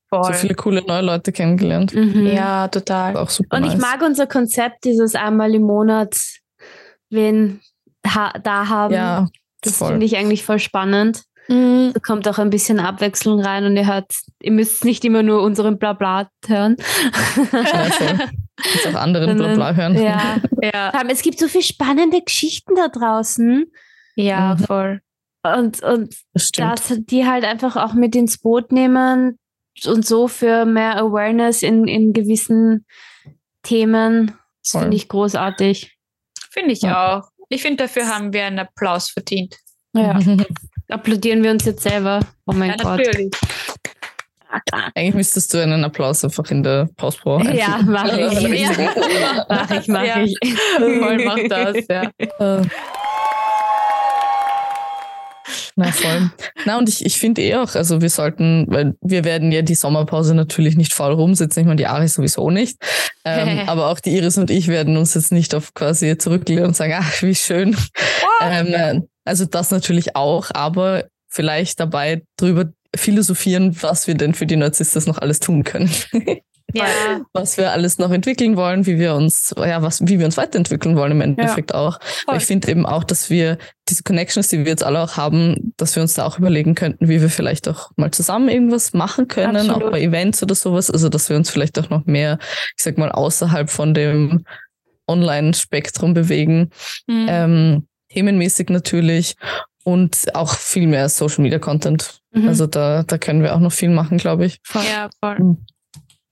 [0.09, 0.23] Voll.
[0.23, 1.93] So viele coole neue Leute kennengelernt.
[1.93, 2.27] Mhm.
[2.27, 3.15] Ja, total.
[3.15, 3.75] Auch super Und nice.
[3.75, 6.17] ich mag unser Konzept, dieses einmal im Monat
[7.09, 7.61] wen
[8.05, 8.93] ha da haben.
[8.93, 9.27] Ja,
[9.61, 11.23] das finde ich eigentlich voll spannend.
[11.49, 11.91] Mhm.
[11.93, 15.41] Da kommt auch ein bisschen Abwechslung rein und ihr hört, ihr müsst nicht immer nur
[15.41, 16.77] unseren Blabla hören.
[17.51, 18.93] Ja, voll.
[18.93, 19.95] auch anderen Blabla hören.
[19.95, 20.91] Ja, ja.
[21.09, 23.65] Es gibt so viele spannende Geschichten da draußen.
[24.15, 24.63] Ja, mhm.
[24.63, 25.01] voll.
[25.41, 29.39] Und, und das, das, die halt einfach auch mit ins Boot nehmen
[29.85, 32.85] und so für mehr Awareness in, in gewissen
[33.63, 34.37] Themen.
[34.61, 35.97] Das finde ich großartig.
[36.51, 37.19] Finde ich ja.
[37.19, 37.28] auch.
[37.49, 39.57] Ich finde, dafür haben wir einen Applaus verdient.
[39.93, 40.19] Ja.
[40.89, 42.19] Applaudieren wir uns jetzt selber.
[42.45, 42.99] Oh mein ja, Gott.
[42.99, 43.31] Natürlich.
[44.95, 47.19] Eigentlich müsstest du einen Applaus einfach in der Pause
[47.53, 48.41] Ja, mache ich.
[48.61, 49.45] ja.
[49.47, 50.21] Mach ich, mach ja.
[50.21, 50.35] ich.
[50.77, 52.11] Voll mach das, ja.
[55.79, 56.29] Na voll.
[56.65, 59.75] Na und ich, ich finde eh auch, also wir sollten, weil wir werden ja die
[59.75, 62.77] Sommerpause natürlich nicht faul rumsitzen, ich meine die Ari sowieso nicht,
[63.23, 66.75] ähm, aber auch die Iris und ich werden uns jetzt nicht auf quasi zurücklehnen und
[66.75, 67.77] sagen, ach wie schön.
[68.41, 74.57] Ähm, also das natürlich auch, aber vielleicht dabei drüber philosophieren, was wir denn für die
[74.57, 75.89] Narzisstas noch alles tun können.
[76.73, 77.21] ja.
[77.33, 80.95] was wir alles noch entwickeln wollen, wie wir uns, ja, was, wie wir uns weiterentwickeln
[80.95, 81.77] wollen im Endeffekt ja.
[81.77, 81.99] auch.
[82.35, 85.95] Ich finde eben auch, dass wir diese Connections, die wir jetzt alle auch haben, dass
[85.95, 89.57] wir uns da auch überlegen könnten, wie wir vielleicht auch mal zusammen irgendwas machen können,
[89.57, 89.83] Absolut.
[89.83, 90.91] auch bei Events oder sowas.
[90.91, 92.37] Also, dass wir uns vielleicht auch noch mehr,
[92.77, 94.45] ich sag mal, außerhalb von dem
[95.07, 96.69] Online-Spektrum bewegen.
[97.07, 97.25] Mhm.
[97.27, 99.35] Ähm, themenmäßig natürlich
[99.83, 102.21] und auch viel mehr Social Media Content.
[102.31, 102.47] Mhm.
[102.47, 104.59] Also da, da können wir auch noch viel machen, glaube ich.
[104.73, 105.39] Ja, voll.
[105.39, 105.65] Mhm.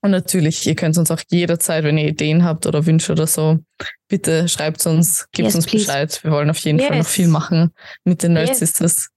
[0.01, 3.59] Und natürlich, ihr könnt uns auch jederzeit, wenn ihr Ideen habt oder Wünsche oder so,
[4.07, 5.85] bitte schreibt uns, gebt yes, uns please.
[5.85, 6.23] Bescheid.
[6.23, 6.87] Wir wollen auf jeden yes.
[6.87, 7.71] Fall noch viel machen
[8.03, 8.59] mit den Nerd yes.
[8.59, 9.09] Sisters.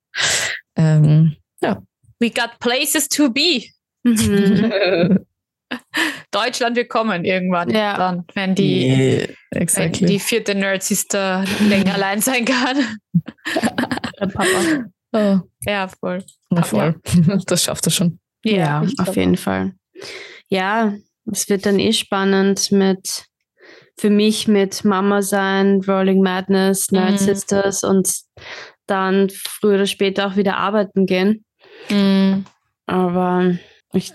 [0.77, 1.83] Ähm, ja.
[2.19, 3.65] We got places to be.
[4.05, 5.21] Mhm.
[6.33, 7.97] Deutschland wir kommen irgendwann ja.
[7.97, 10.01] dann, wenn die, yeah, exactly.
[10.01, 12.79] wenn die vierte Nerd Sister länger allein sein kann.
[14.19, 14.85] Papa.
[15.13, 15.41] Oh.
[15.67, 16.25] Ja, voll.
[16.51, 16.95] Na, voll.
[17.27, 17.39] Ja.
[17.47, 18.21] Das schafft er schon.
[18.45, 19.73] Ja, ja auf jeden Fall
[20.51, 20.95] ja,
[21.31, 23.25] es wird dann eh spannend mit
[23.99, 27.19] für mich mit Mama sein, Rolling Madness, Nerd mhm.
[27.19, 28.11] Sisters und
[28.87, 31.45] dann früher oder später auch wieder arbeiten gehen.
[31.91, 32.47] Mhm.
[32.87, 33.55] Aber
[33.93, 34.13] ich,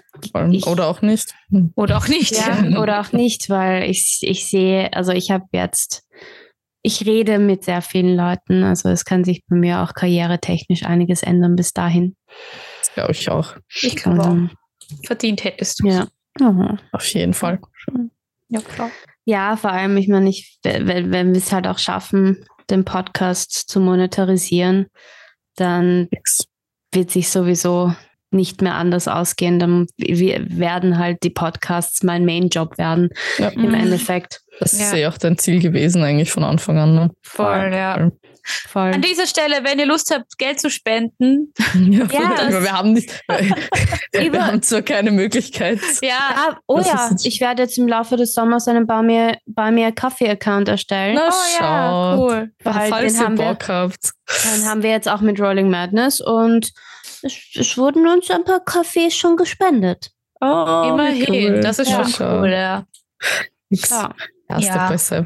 [0.52, 1.34] ich, oder auch nicht.
[1.76, 2.36] Oder auch nicht.
[2.36, 6.04] Ja, oder auch nicht, weil ich, ich sehe, also ich habe jetzt,
[6.82, 11.24] ich rede mit sehr vielen Leuten, also es kann sich bei mir auch karrieretechnisch einiges
[11.24, 12.16] ändern bis dahin.
[12.80, 13.56] Das glaube ich auch.
[13.70, 15.06] Ich glaube auch.
[15.06, 16.08] Verdient hättest du Ja.
[16.40, 16.80] Mhm.
[16.92, 17.60] Auf jeden Fall.
[18.50, 18.92] Ja, klar.
[19.26, 23.70] Ja, vor allem, ich meine, ich, wenn, wenn wir es halt auch schaffen, den Podcast
[23.70, 24.88] zu monetarisieren,
[25.56, 26.10] dann
[26.92, 27.94] wird sich sowieso
[28.32, 29.60] nicht mehr anders ausgehen.
[29.60, 33.50] Dann wir werden halt die Podcasts mein Main-Job werden ja.
[33.50, 33.74] im.
[33.74, 34.42] Endeffekt.
[34.60, 36.96] Das ist ja auch dein Ziel gewesen, eigentlich von Anfang an.
[36.96, 37.12] Ne?
[37.22, 38.12] Voll, ja.
[38.46, 38.94] Voll.
[38.94, 41.54] An dieser Stelle, wenn ihr Lust habt, Geld zu spenden.
[41.76, 43.10] Ja, ja wir haben nicht,
[44.12, 45.80] wir haben zwar keine Möglichkeit.
[46.02, 49.92] Ja, oh ja, ich werde jetzt im Laufe des Sommers einen Bei mir, Bei mir
[49.92, 51.16] Kaffee-Account erstellen.
[51.16, 52.52] Na, oh ja, cool.
[52.64, 54.12] Weil Falls ihr Bock wir, habt.
[54.44, 56.72] Dann haben wir jetzt auch mit Rolling Madness und
[57.22, 60.12] es, es wurden uns ein paar Kaffees schon gespendet.
[60.42, 61.54] Oh, immerhin.
[61.56, 61.62] Cool.
[61.62, 62.08] Das ist ja.
[62.08, 62.86] schon cool, ja.
[63.70, 64.14] Ja.
[64.50, 65.26] Ja.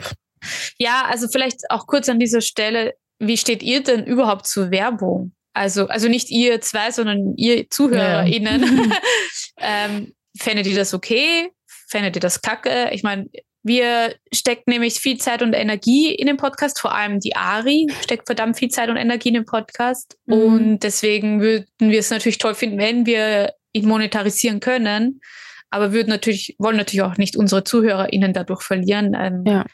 [0.78, 5.34] ja, also vielleicht auch kurz an dieser Stelle, wie steht ihr denn überhaupt zur Werbung?
[5.54, 8.90] Also, also nicht ihr zwei, sondern ihr ZuhörerInnen.
[8.90, 8.98] Ja.
[9.58, 11.52] ähm, fändet ihr das okay?
[11.88, 12.90] Fändet ihr das kacke?
[12.92, 13.28] Ich meine,
[13.62, 18.28] wir stecken nämlich viel Zeit und Energie in den Podcast, vor allem die Ari steckt
[18.28, 20.18] verdammt viel Zeit und Energie in den Podcast.
[20.28, 20.34] Mhm.
[20.34, 25.20] Und deswegen würden wir es natürlich toll finden, wenn wir ihn monetarisieren können.
[25.72, 29.16] Aber würden natürlich, wollen natürlich auch nicht unsere ZuhörerInnen dadurch verlieren.
[29.20, 29.66] Ähm, ja.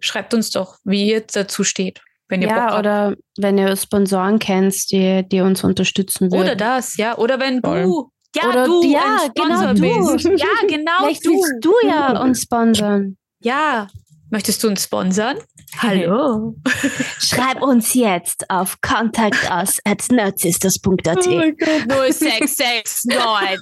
[0.00, 2.02] Schreibt uns doch, wie ihr dazu steht.
[2.30, 6.42] Wenn ihr ja, oder wenn ihr Sponsoren kennt, die, die uns unterstützen würden.
[6.42, 7.18] Oder das, ja.
[7.18, 9.84] Oder wenn du, ja, oder, du, ja, genau du.
[10.36, 11.30] Ja, genau Vielleicht du.
[11.30, 13.16] willst du ja uns sponsern.
[13.40, 13.88] Ja,
[14.30, 15.38] möchtest du uns sponsern?
[15.78, 16.54] Hallo.
[17.18, 21.26] Schreib uns jetzt auf contact us at nerdsisters.at.
[21.26, 23.60] Oh 0669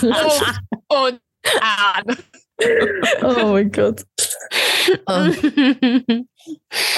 [0.88, 1.20] und
[1.60, 2.16] an.
[3.22, 4.02] Oh mein Gott.
[5.06, 5.28] Oh.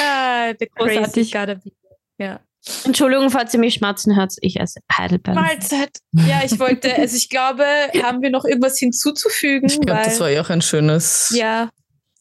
[0.01, 1.73] Ah, crazy gotta be.
[2.19, 2.41] Ja.
[2.85, 5.41] Entschuldigung, falls ihr mich schmatzen hört, ich esse Heidelbeeren.
[5.41, 5.99] Mahlzeit.
[6.13, 7.65] Ja, ich wollte, also ich glaube,
[8.03, 9.69] haben wir noch irgendwas hinzuzufügen?
[9.69, 11.33] Ich glaube, das war ja auch ein schönes.
[11.35, 11.71] Ja.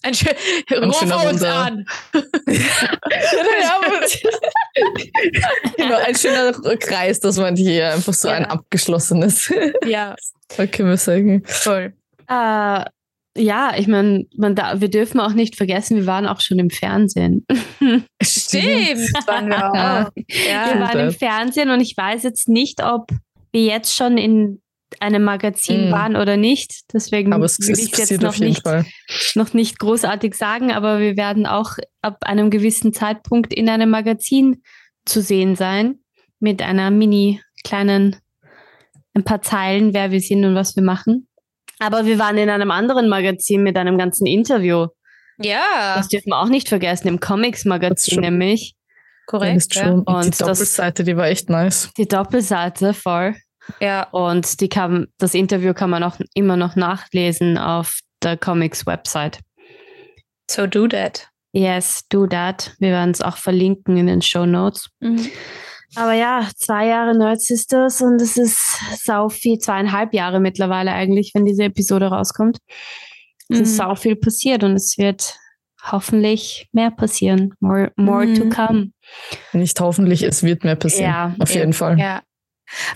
[0.04, 0.34] Ein, schön,
[0.72, 1.86] ein schöner uns an.
[5.78, 8.34] genau, ein schöner Kreis, das meinte ich hier, einfach so ja.
[8.36, 9.54] ein abgeschlossenes.
[9.86, 10.16] ja.
[10.58, 11.44] Okay, wir sagen.
[11.46, 11.94] Voll.
[12.30, 12.84] Uh,
[13.38, 17.46] ja, ich meine, wir dürfen auch nicht vergessen, wir waren auch schon im Fernsehen.
[18.22, 20.12] Stimmt, waren wir auch.
[20.28, 20.74] Ja.
[20.74, 23.10] Wir waren im Fernsehen und ich weiß jetzt nicht, ob
[23.52, 24.62] wir jetzt schon in
[25.00, 25.92] einem Magazin mm.
[25.94, 26.94] waren oder nicht.
[26.94, 28.64] Deswegen aber es will ich jetzt noch nicht,
[29.36, 34.62] noch nicht großartig sagen, aber wir werden auch ab einem gewissen Zeitpunkt in einem Magazin
[35.06, 36.00] zu sehen sein
[36.40, 38.18] mit einer mini kleinen
[39.14, 41.28] ein paar Zeilen, wer wir sind und was wir machen.
[41.82, 44.88] Aber wir waren in einem anderen Magazin mit einem ganzen Interview.
[45.40, 45.96] Ja.
[45.96, 48.76] Das dürfen wir auch nicht vergessen, im Comics-Magazin nämlich.
[49.26, 49.74] Korrekt.
[49.76, 49.92] Ja.
[49.92, 51.90] Und die Doppelseite, das, die war echt nice.
[51.98, 53.36] Die Doppelseite, voll.
[53.80, 54.04] Ja.
[54.12, 59.40] Und die kann, das Interview kann man auch immer noch nachlesen auf der Comics-Website.
[60.50, 61.30] So do that.
[61.54, 62.76] Yes, do that.
[62.80, 64.90] Wir werden es auch verlinken in den Show Notes.
[65.00, 65.30] Mhm.
[65.96, 71.32] Aber ja, zwei Jahre Nerd Sisters und es ist sau viel, zweieinhalb Jahre mittlerweile eigentlich,
[71.34, 72.60] wenn diese Episode rauskommt.
[73.50, 73.64] Es mhm.
[73.64, 75.36] ist sau viel passiert und es wird
[75.84, 77.54] hoffentlich mehr passieren.
[77.60, 78.36] More, more mhm.
[78.36, 78.92] to come.
[79.52, 81.12] Nicht hoffentlich, es wird mehr passieren.
[81.12, 82.00] Ja, auf jeden Fall.
[82.00, 82.22] Ja.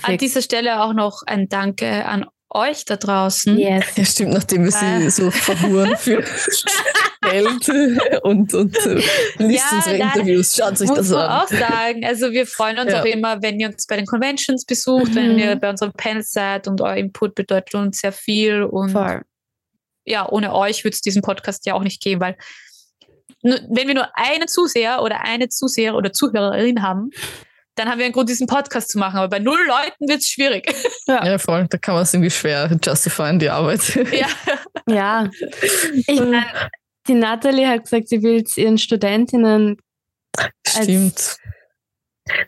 [0.03, 3.57] An dieser Stelle auch noch ein Danke an euch da draußen.
[3.57, 3.85] Yes.
[3.95, 6.23] Ja, stimmt, nachdem wir sie so verhuren für
[7.29, 9.01] Geld und, und äh,
[9.37, 10.55] liest ja, unsere Interviews.
[10.55, 11.29] Schaut sich das an.
[11.29, 12.05] auch sagen.
[12.05, 13.01] Also wir freuen uns ja.
[13.01, 15.15] auch immer, wenn ihr uns bei den Conventions besucht, mhm.
[15.15, 18.63] wenn ihr bei unseren Panels seid und euer Input bedeutet uns sehr viel.
[18.63, 19.21] Und Voll.
[20.05, 22.37] ja, ohne euch würde es diesen Podcast ja auch nicht geben, weil
[23.41, 27.11] wenn wir nur einen Zuseher oder eine Zuseher oder Zuhörerin haben,
[27.75, 29.17] dann haben wir einen Grund, diesen Podcast zu machen.
[29.17, 30.73] Aber bei null Leuten wird es schwierig.
[31.07, 31.25] Ja.
[31.25, 31.67] ja, voll.
[31.69, 33.95] Da kann man es irgendwie schwer justifieren, die Arbeit.
[34.11, 34.27] Ja.
[34.87, 35.29] ja.
[36.07, 36.45] Ich meine,
[37.07, 39.77] die Natalie hat gesagt, sie will es ihren Studentinnen.
[40.67, 41.37] Stimmt.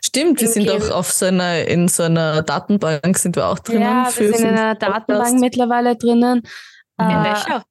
[0.04, 3.82] Stimmt, wir sind auch auf so einer, in so einer Datenbank sind wir auch drinnen.
[3.82, 6.42] Ja, wir sind in einer Datenbank mittlerweile drinnen.
[6.98, 7.64] In äh, welcher?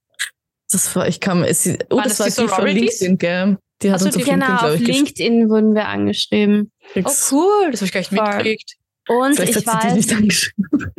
[0.71, 3.57] Das war, ich kam, es, oh, das, das war die von LinkedIn, gell?
[3.81, 6.71] Die hat uns auf genau, LinkedIn, auf LinkedIn wurden wir angeschrieben.
[6.95, 8.75] Oh cool, das habe ich gar nicht mitgekriegt.
[9.09, 10.93] Und Vielleicht ich weiß, nicht angeschrieben.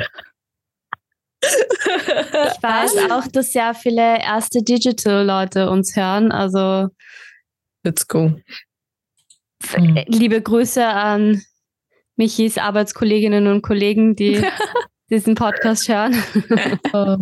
[1.97, 6.33] Ich weiß auch, dass sehr viele erste Digital-Leute uns hören.
[6.33, 6.89] Also
[7.85, 8.33] Let's go.
[9.71, 9.99] Hm.
[10.07, 11.43] Liebe Grüße an
[12.17, 14.43] Michis Arbeitskolleginnen und Kollegen, die
[15.11, 16.23] diesen Podcast hören.
[16.93, 17.17] oh,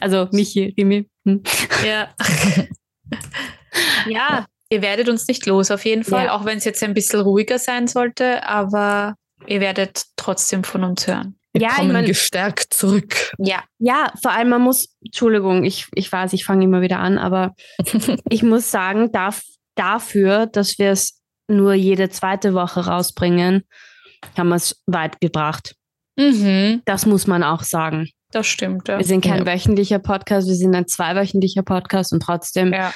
[0.00, 1.08] also Michi, Rimi.
[1.24, 1.42] Hm.
[1.84, 2.14] Ja.
[4.08, 6.32] ja, Ihr werdet uns nicht los, auf jeden Fall, ja.
[6.32, 9.16] auch wenn es jetzt ein bisschen ruhiger sein sollte, aber
[9.48, 11.39] ihr werdet trotzdem von uns hören.
[11.52, 13.32] Wir ja, kommen ich mein, gestärkt zurück.
[13.38, 13.64] Ja.
[13.78, 17.54] Ja, vor allem man muss, Entschuldigung, ich, ich weiß, ich fange immer wieder an, aber
[18.30, 19.42] ich muss sagen, darf,
[19.74, 23.64] dafür, dass wir es nur jede zweite Woche rausbringen,
[24.36, 25.74] haben wir es weit gebracht.
[26.16, 26.82] Mhm.
[26.84, 28.08] Das muss man auch sagen.
[28.30, 28.86] Das stimmt.
[28.86, 28.98] Ja.
[28.98, 29.52] Wir sind kein ja.
[29.52, 32.92] wöchentlicher Podcast, wir sind ein zweiwöchentlicher Podcast und trotzdem ja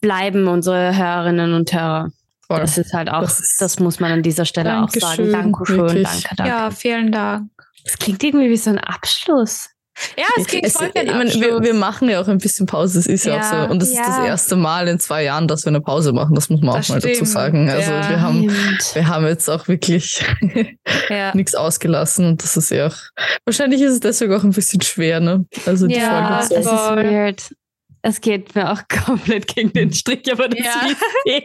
[0.00, 2.10] bleiben unsere Hörerinnen und Hörer.
[2.46, 2.60] Voll.
[2.60, 5.32] Das ist halt auch, das, das, muss man an dieser Stelle Dankeschön, auch sagen.
[5.32, 6.50] Dankeschön, danke, danke.
[6.50, 7.50] Ja, vielen Dank.
[7.88, 9.70] Das klingt irgendwie wie so ein Abschluss.
[10.16, 12.98] Ja, es klingt es, voll ich meine, wir, wir, machen ja auch ein bisschen Pause,
[12.98, 13.72] das ist ja, ja auch so.
[13.72, 14.02] Und das ja.
[14.02, 16.76] ist das erste Mal in zwei Jahren, dass wir eine Pause machen, das muss man
[16.76, 17.68] das auch mal dazu sagen.
[17.68, 18.08] Also ja.
[18.08, 18.48] wir, haben,
[18.92, 20.24] wir haben jetzt auch wirklich
[21.34, 22.96] nichts ausgelassen und das ist ja auch,
[23.44, 25.46] wahrscheinlich ist es deswegen auch ein bisschen schwer, ne?
[25.66, 27.54] Also die ja, Folge das ist weird.
[28.02, 30.88] Es geht mir auch komplett gegen den Strich, aber das ja.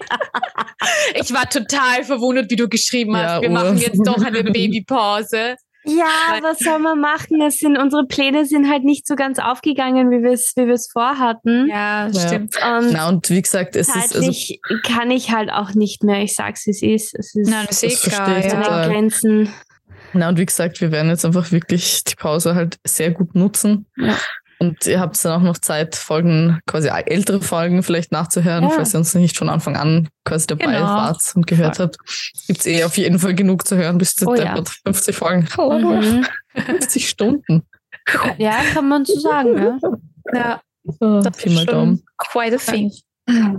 [1.15, 3.41] Ich war total verwundert, wie du geschrieben hast.
[3.41, 5.55] wir machen jetzt doch eine Babypause.
[5.85, 7.41] Ja, was soll man machen?
[7.41, 10.89] Es sind, unsere Pläne sind halt nicht so ganz aufgegangen, wie wir es wie wir's
[10.91, 11.67] vorhatten.
[11.69, 12.55] Ja, stimmt.
[12.55, 14.15] Und, Na, und wie gesagt, es ist.
[14.15, 14.31] Also,
[14.83, 16.21] kann ich halt auch nicht mehr.
[16.21, 17.15] Ich sag's, wie es ist.
[17.17, 18.45] Es ist Nein, das ist eh klar.
[18.45, 18.87] Ja.
[18.87, 19.53] Grenzen.
[20.13, 23.87] Na, und wie gesagt, wir werden jetzt einfach wirklich die Pause halt sehr gut nutzen.
[23.97, 24.17] Ja.
[24.59, 28.69] Und ihr habt dann auch noch Zeit, Folgen, quasi ältere Folgen vielleicht nachzuhören, ja.
[28.69, 30.85] falls ihr uns nicht von Anfang an quasi dabei genau.
[30.85, 31.97] wart und gehört habt.
[32.47, 34.55] Gibt es eh auf jeden Fall genug zu hören bis zu oh, ja.
[34.85, 35.47] 50 Folgen.
[35.57, 36.25] Mhm.
[36.55, 37.63] 50 Stunden.
[38.37, 39.57] Ja, kann man so sagen.
[39.57, 39.79] Ja,
[40.33, 40.61] ja.
[40.99, 42.03] Oh, das ist schon Daumen.
[42.17, 42.91] quite a thing.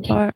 [0.07, 0.31] Voll.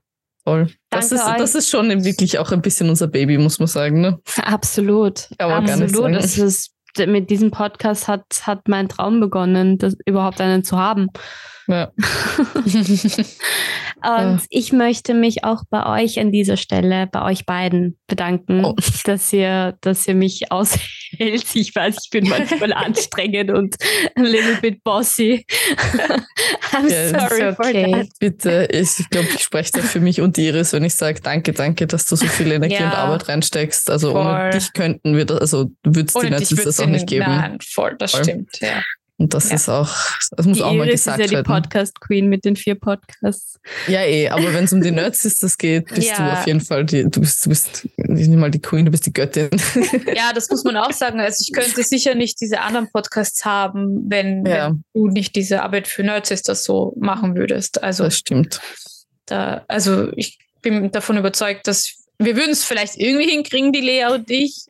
[0.44, 0.70] Voll.
[0.88, 4.00] Das, ist, das ist schon wirklich auch ein bisschen unser Baby, muss man sagen.
[4.00, 4.18] Ne?
[4.42, 5.28] Absolut.
[5.36, 6.14] Absolut.
[6.14, 6.70] Das ist
[7.06, 11.08] mit diesem Podcast hat, hat mein Traum begonnen, das überhaupt einen zu haben.
[11.68, 11.92] Ja.
[14.02, 18.74] Und ich möchte mich auch bei euch an dieser Stelle, bei euch beiden bedanken, oh.
[19.04, 21.44] dass ihr, dass ihr mich aushält.
[21.54, 23.76] Ich weiß, ich bin manchmal anstrengend und
[24.16, 25.44] a little bit bossy.
[26.72, 27.54] I'm ja, sorry okay.
[27.54, 28.08] for that.
[28.18, 31.86] Bitte, ich glaube, ich spreche da für mich und Iris, wenn ich sage, danke, danke,
[31.86, 32.88] dass du so viel Energie ja.
[32.88, 33.90] und Arbeit reinsteckst.
[33.90, 34.26] Also voll.
[34.26, 37.26] ohne dich könnten wir das, also würdest du das auch nicht geben.
[37.26, 38.24] Nein, voll, das voll.
[38.24, 38.82] stimmt, ja.
[39.20, 39.56] Und das ja.
[39.56, 39.92] ist auch,
[40.30, 41.26] das muss die auch mal Iris gesagt werden.
[41.26, 43.58] ist ja die Podcast-Queen mit den vier Podcasts.
[43.88, 46.16] Ja, eh, aber wenn es um die Nerds ist, das geht, bist ja.
[46.16, 49.06] du auf jeden Fall die, du bist, du bist nicht mal die Queen, du bist
[49.06, 49.50] die Göttin.
[50.14, 51.20] Ja, das muss man auch sagen.
[51.20, 54.68] Also ich könnte sicher nicht diese anderen Podcasts haben, wenn, ja.
[54.68, 57.82] wenn du nicht diese Arbeit für Nerds ist, das so machen würdest.
[57.82, 58.60] Also, das stimmt.
[59.26, 64.06] Da, also ich bin davon überzeugt, dass wir würden es vielleicht irgendwie hinkriegen, die Lea
[64.12, 64.66] und ich,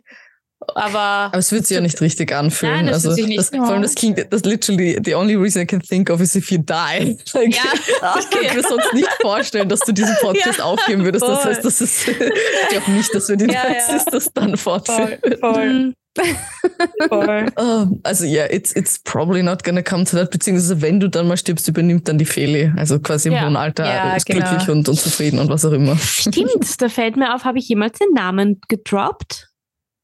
[0.74, 2.74] aber, aber es wird sich ja nicht richtig anfühlen.
[2.74, 3.38] Nein, das also, nicht.
[3.38, 6.34] Das, vor allem das klingt, das literally, the only reason I can think of is
[6.34, 7.16] if you die.
[7.32, 7.62] Like, ja,
[8.02, 8.20] okay.
[8.20, 11.24] Ich kann mir sonst nicht vorstellen, dass du diesen Podcast ja, aufgeben würdest.
[11.24, 11.34] Voll.
[11.34, 14.04] Das heißt, das ist, ich glaube nicht, dass wir die ja, ja.
[14.10, 15.18] das dann fortführen.
[15.40, 15.94] Voll, voll.
[17.08, 17.46] voll.
[17.56, 21.08] um, also ja, yeah, it's, it's probably not gonna come to that, beziehungsweise wenn du
[21.08, 22.72] dann mal stirbst, übernimmt dann die Feli.
[22.76, 23.44] Also quasi im ja.
[23.44, 24.48] hohen Alter ja, ist genau.
[24.48, 25.96] glücklich und, und zufrieden und was auch immer.
[25.96, 29.47] Stimmt, da fällt mir auf, habe ich jemals den Namen gedroppt?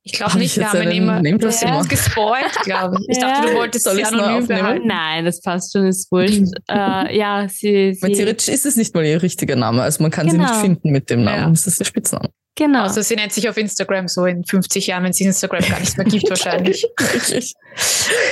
[0.07, 1.83] Ich glaube nicht, wir haben ihn immer ja.
[1.83, 3.17] gespoilt, glaube ich.
[3.17, 3.31] Ich ja.
[3.31, 4.87] dachte, du wolltest Soll es anonym behalten.
[4.87, 6.43] Nein, das passt schon, ist wurscht.
[6.69, 10.27] äh, ja, sie, sie theoretisch ist es nicht mal ihr richtiger Name, also man kann
[10.27, 10.33] genau.
[10.33, 10.63] sie nicht genau.
[10.63, 11.43] finden mit dem Namen.
[11.43, 11.51] Ja.
[11.51, 12.29] Das ist der Spitzname.
[12.57, 12.85] Genau.
[12.85, 15.97] Also sie nennt sich auf Instagram so in 50 Jahren, wenn sie Instagram gar nicht
[15.99, 16.87] mehr gibt, wahrscheinlich.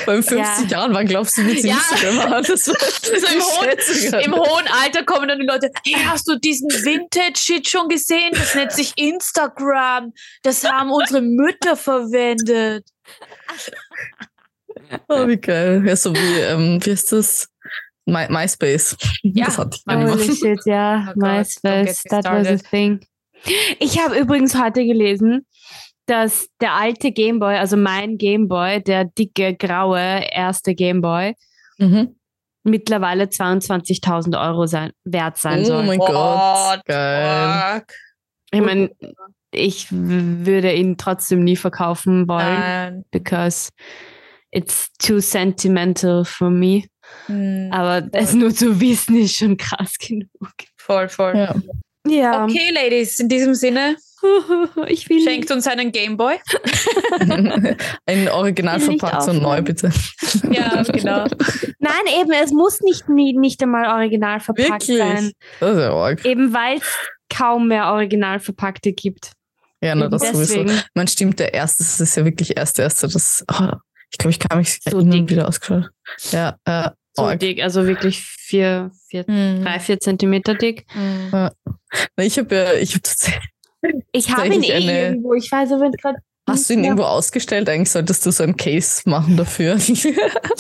[0.07, 0.79] Beim 50 ja.
[0.79, 1.75] Jahren, wann glaubst du, wird sie ja.
[1.77, 2.47] Instagram haben?
[2.47, 2.77] Das war,
[3.13, 7.69] also im, hohen, Im hohen Alter kommen dann die Leute, hey, hast du diesen Vintage-Shit
[7.69, 8.31] schon gesehen?
[8.33, 10.13] Das nennt sich Instagram.
[10.45, 12.87] Das haben unsere Mütter verwendet.
[15.09, 15.83] Oh, wie geil.
[15.85, 17.49] Ja, so wie, ähm, wie ist das?
[18.05, 18.97] My, MySpace.
[19.23, 21.09] Ja, das hatte ich Holy shit, ja.
[21.09, 23.01] Oh MySpace, that was a thing.
[23.79, 25.47] Ich habe übrigens heute gelesen,
[26.07, 31.35] dass der alte Gameboy, also mein Gameboy, der dicke, graue erste Gameboy,
[31.79, 32.17] mhm.
[32.65, 35.83] mittlerweile 22.000 Euro sein, wert sein oh soll.
[35.83, 37.83] Oh mein Gott, geil.
[38.51, 38.91] Ich meine,
[39.53, 43.05] ich würde ihn trotzdem nie verkaufen wollen, Nein.
[43.11, 43.71] because
[44.51, 46.85] it's too sentimental for me.
[47.29, 47.71] Mhm.
[47.73, 50.29] Aber es nur zu wissen ist schon krass genug.
[50.77, 51.37] Voll, voll.
[51.37, 51.55] Ja.
[52.07, 52.45] Ja.
[52.45, 53.97] Okay, Ladies, in diesem Sinne.
[54.87, 56.37] Ich will Schenkt uns einen Gameboy.
[58.07, 59.91] Ein Original verpackt und neu, bitte.
[60.51, 61.27] Ja, genau.
[61.81, 64.99] Nein, eben, es muss nicht, nicht einmal original verpackt Wirklich?
[64.99, 65.33] sein.
[65.59, 66.25] Das ist ja arg.
[66.25, 66.85] Eben weil es
[67.29, 69.33] kaum mehr original verpackte gibt.
[69.83, 70.69] Ja, na, das Deswegen.
[70.69, 70.83] sowieso.
[70.95, 73.09] Man stimmt, der erste, das ist ja wirklich erste, erste.
[73.09, 73.73] Das, oh,
[74.11, 75.90] ich glaube, ich kann mich so wieder ausgeschaut.
[76.31, 79.63] Ja, äh, so oh, dick, also wirklich vier, vier mm.
[79.63, 80.87] drei, vier Zentimeter dick.
[80.94, 81.33] Mm.
[81.33, 81.52] Ja.
[82.17, 83.42] Ich habe ja, ich habe tatsächlich.
[84.13, 86.19] Ich habe ihn eh eine, irgendwo, ich weiß aber gerade.
[86.48, 86.87] Hast du ihn ja.
[86.87, 87.69] irgendwo ausgestellt?
[87.69, 89.75] Eigentlich solltest du so ein Case machen dafür.
[89.77, 90.04] ich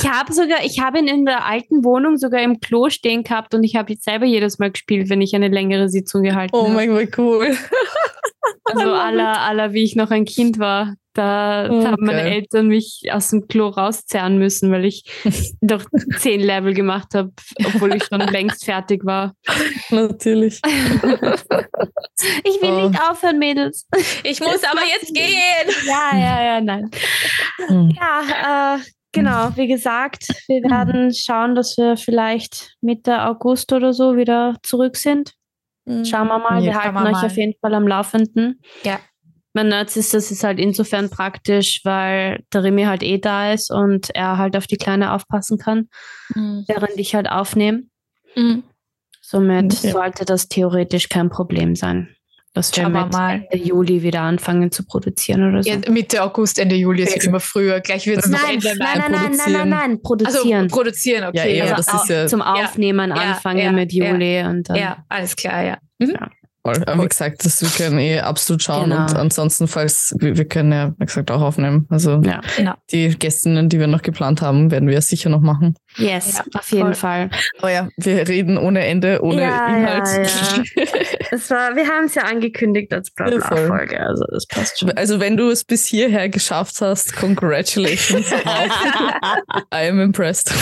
[0.08, 3.62] habe sogar, ich habe ihn in der alten Wohnung sogar im Klo stehen gehabt und
[3.62, 6.66] ich habe ihn selber jedes Mal gespielt, wenn ich eine längere Sitzung gehalten habe.
[6.66, 7.56] Oh mein Gott, cool.
[8.64, 10.94] Also aller, aller, wie ich noch ein Kind war.
[11.14, 12.22] Da oh, haben meine.
[12.22, 15.04] Eltern mich aus dem Klo rauszerren müssen, weil ich
[15.60, 15.84] doch
[16.18, 17.32] zehn Level gemacht habe,
[17.66, 19.34] obwohl ich schon längst fertig war.
[19.90, 20.60] Natürlich.
[20.64, 22.88] ich will oh.
[22.88, 23.86] nicht aufhören, Mädels.
[24.24, 25.86] Ich muss aber jetzt gehen.
[25.86, 26.90] Ja, ja, ja, nein.
[27.66, 27.90] Hm.
[27.90, 28.78] Ja, äh,
[29.12, 34.96] genau, wie gesagt, wir werden schauen, dass wir vielleicht Mitte August oder so wieder zurück
[34.96, 35.34] sind.
[35.86, 36.06] Hm.
[36.06, 36.62] Schauen wir mal.
[36.62, 37.26] Ja, wir halten wir euch mal.
[37.26, 38.62] auf jeden Fall am Laufenden.
[38.82, 38.98] Ja.
[39.54, 43.70] Mein Nerds ist das ist halt insofern praktisch, weil der Remy halt eh da ist
[43.70, 45.88] und er halt auf die Kleine aufpassen kann,
[46.34, 46.64] mhm.
[46.66, 47.82] während ich halt aufnehme.
[48.34, 48.62] Mhm.
[49.20, 49.92] Somit ja.
[49.92, 52.14] sollte das theoretisch kein Problem sein.
[52.54, 53.46] Dass wir mit mal.
[53.50, 55.70] Ende Juli wieder anfangen zu produzieren oder so.
[55.70, 57.80] Ja, Mitte August, Ende Juli, es wird immer früher.
[57.80, 60.64] Gleich wird es noch Ende Mai nein, nein, nein, nein, nein, produzieren.
[60.64, 61.56] Also, produzieren, okay.
[61.56, 64.42] Ja, ja, also das ist ja zum Aufnehmen anfangen mit Juli.
[64.44, 65.78] Und dann, ja, alles klar, ja.
[65.98, 66.14] Mhm.
[66.64, 66.80] Voll.
[66.86, 69.02] Aber wie gesagt, das, wir können eh absolut schauen genau.
[69.02, 71.88] und ansonsten, falls wir, wir, können ja, wie gesagt, auch aufnehmen.
[71.90, 72.40] Also ja.
[72.56, 72.74] genau.
[72.92, 75.74] die Gästinnen, die wir noch geplant haben, werden wir sicher noch machen.
[75.96, 76.94] Yes, ja, auf jeden voll.
[76.94, 77.30] Fall.
[77.58, 80.08] Aber ja, wir reden ohne Ende, ohne ja, Inhalt.
[80.76, 80.86] Ja,
[81.32, 84.92] es war, wir haben es ja angekündigt als Blabla-Folge, also das passt schon.
[84.92, 88.30] Also wenn du es bis hierher geschafft hast, congratulations.
[89.74, 90.52] I am impressed.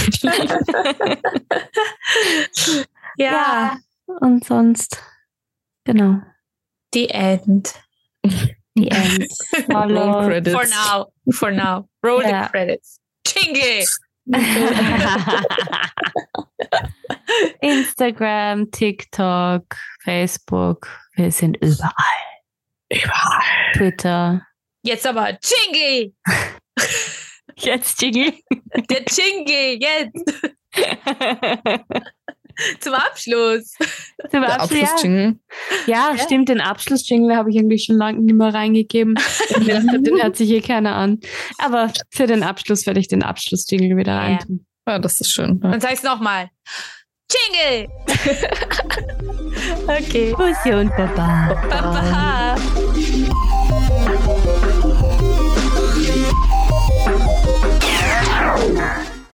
[3.18, 3.76] ja,
[4.20, 4.98] und sonst
[5.84, 6.20] Genau.
[6.92, 7.74] The end.
[8.76, 9.26] The end.
[9.68, 10.54] Roll credits.
[10.54, 11.06] For now.
[11.34, 11.88] For now.
[12.04, 12.44] Roll yeah.
[12.44, 13.00] the credits.
[13.26, 13.84] Chingy!
[17.62, 20.88] Instagram, TikTok, Facebook.
[21.16, 21.92] Wir sind überall.
[22.90, 23.72] Überall.
[23.74, 24.46] Twitter.
[24.82, 26.14] Jetzt aber Chingy!
[27.56, 28.42] Jetzt Chingy.
[28.88, 30.24] Der Chingy, jetzt!
[32.80, 33.74] Zum Abschluss.
[34.30, 35.34] Zum Abschluss, Abschluss
[35.86, 36.12] ja.
[36.14, 36.18] ja.
[36.18, 36.48] stimmt.
[36.48, 39.16] Den Abschluss-Jingle habe ich eigentlich schon lange nicht mehr reingegeben.
[39.56, 41.20] den hört sich hier keiner an.
[41.58, 44.20] Aber für den Abschluss werde ich den Abschluss-Jingle wieder ja.
[44.20, 44.66] reintun.
[44.86, 45.60] Ja, das ist schön.
[45.62, 45.70] Ja.
[45.70, 46.50] Dann sag ich es nochmal.
[47.30, 47.88] Jingle!
[49.86, 50.34] okay.
[50.36, 51.54] Bussi und Baba.
[51.68, 52.56] Baba.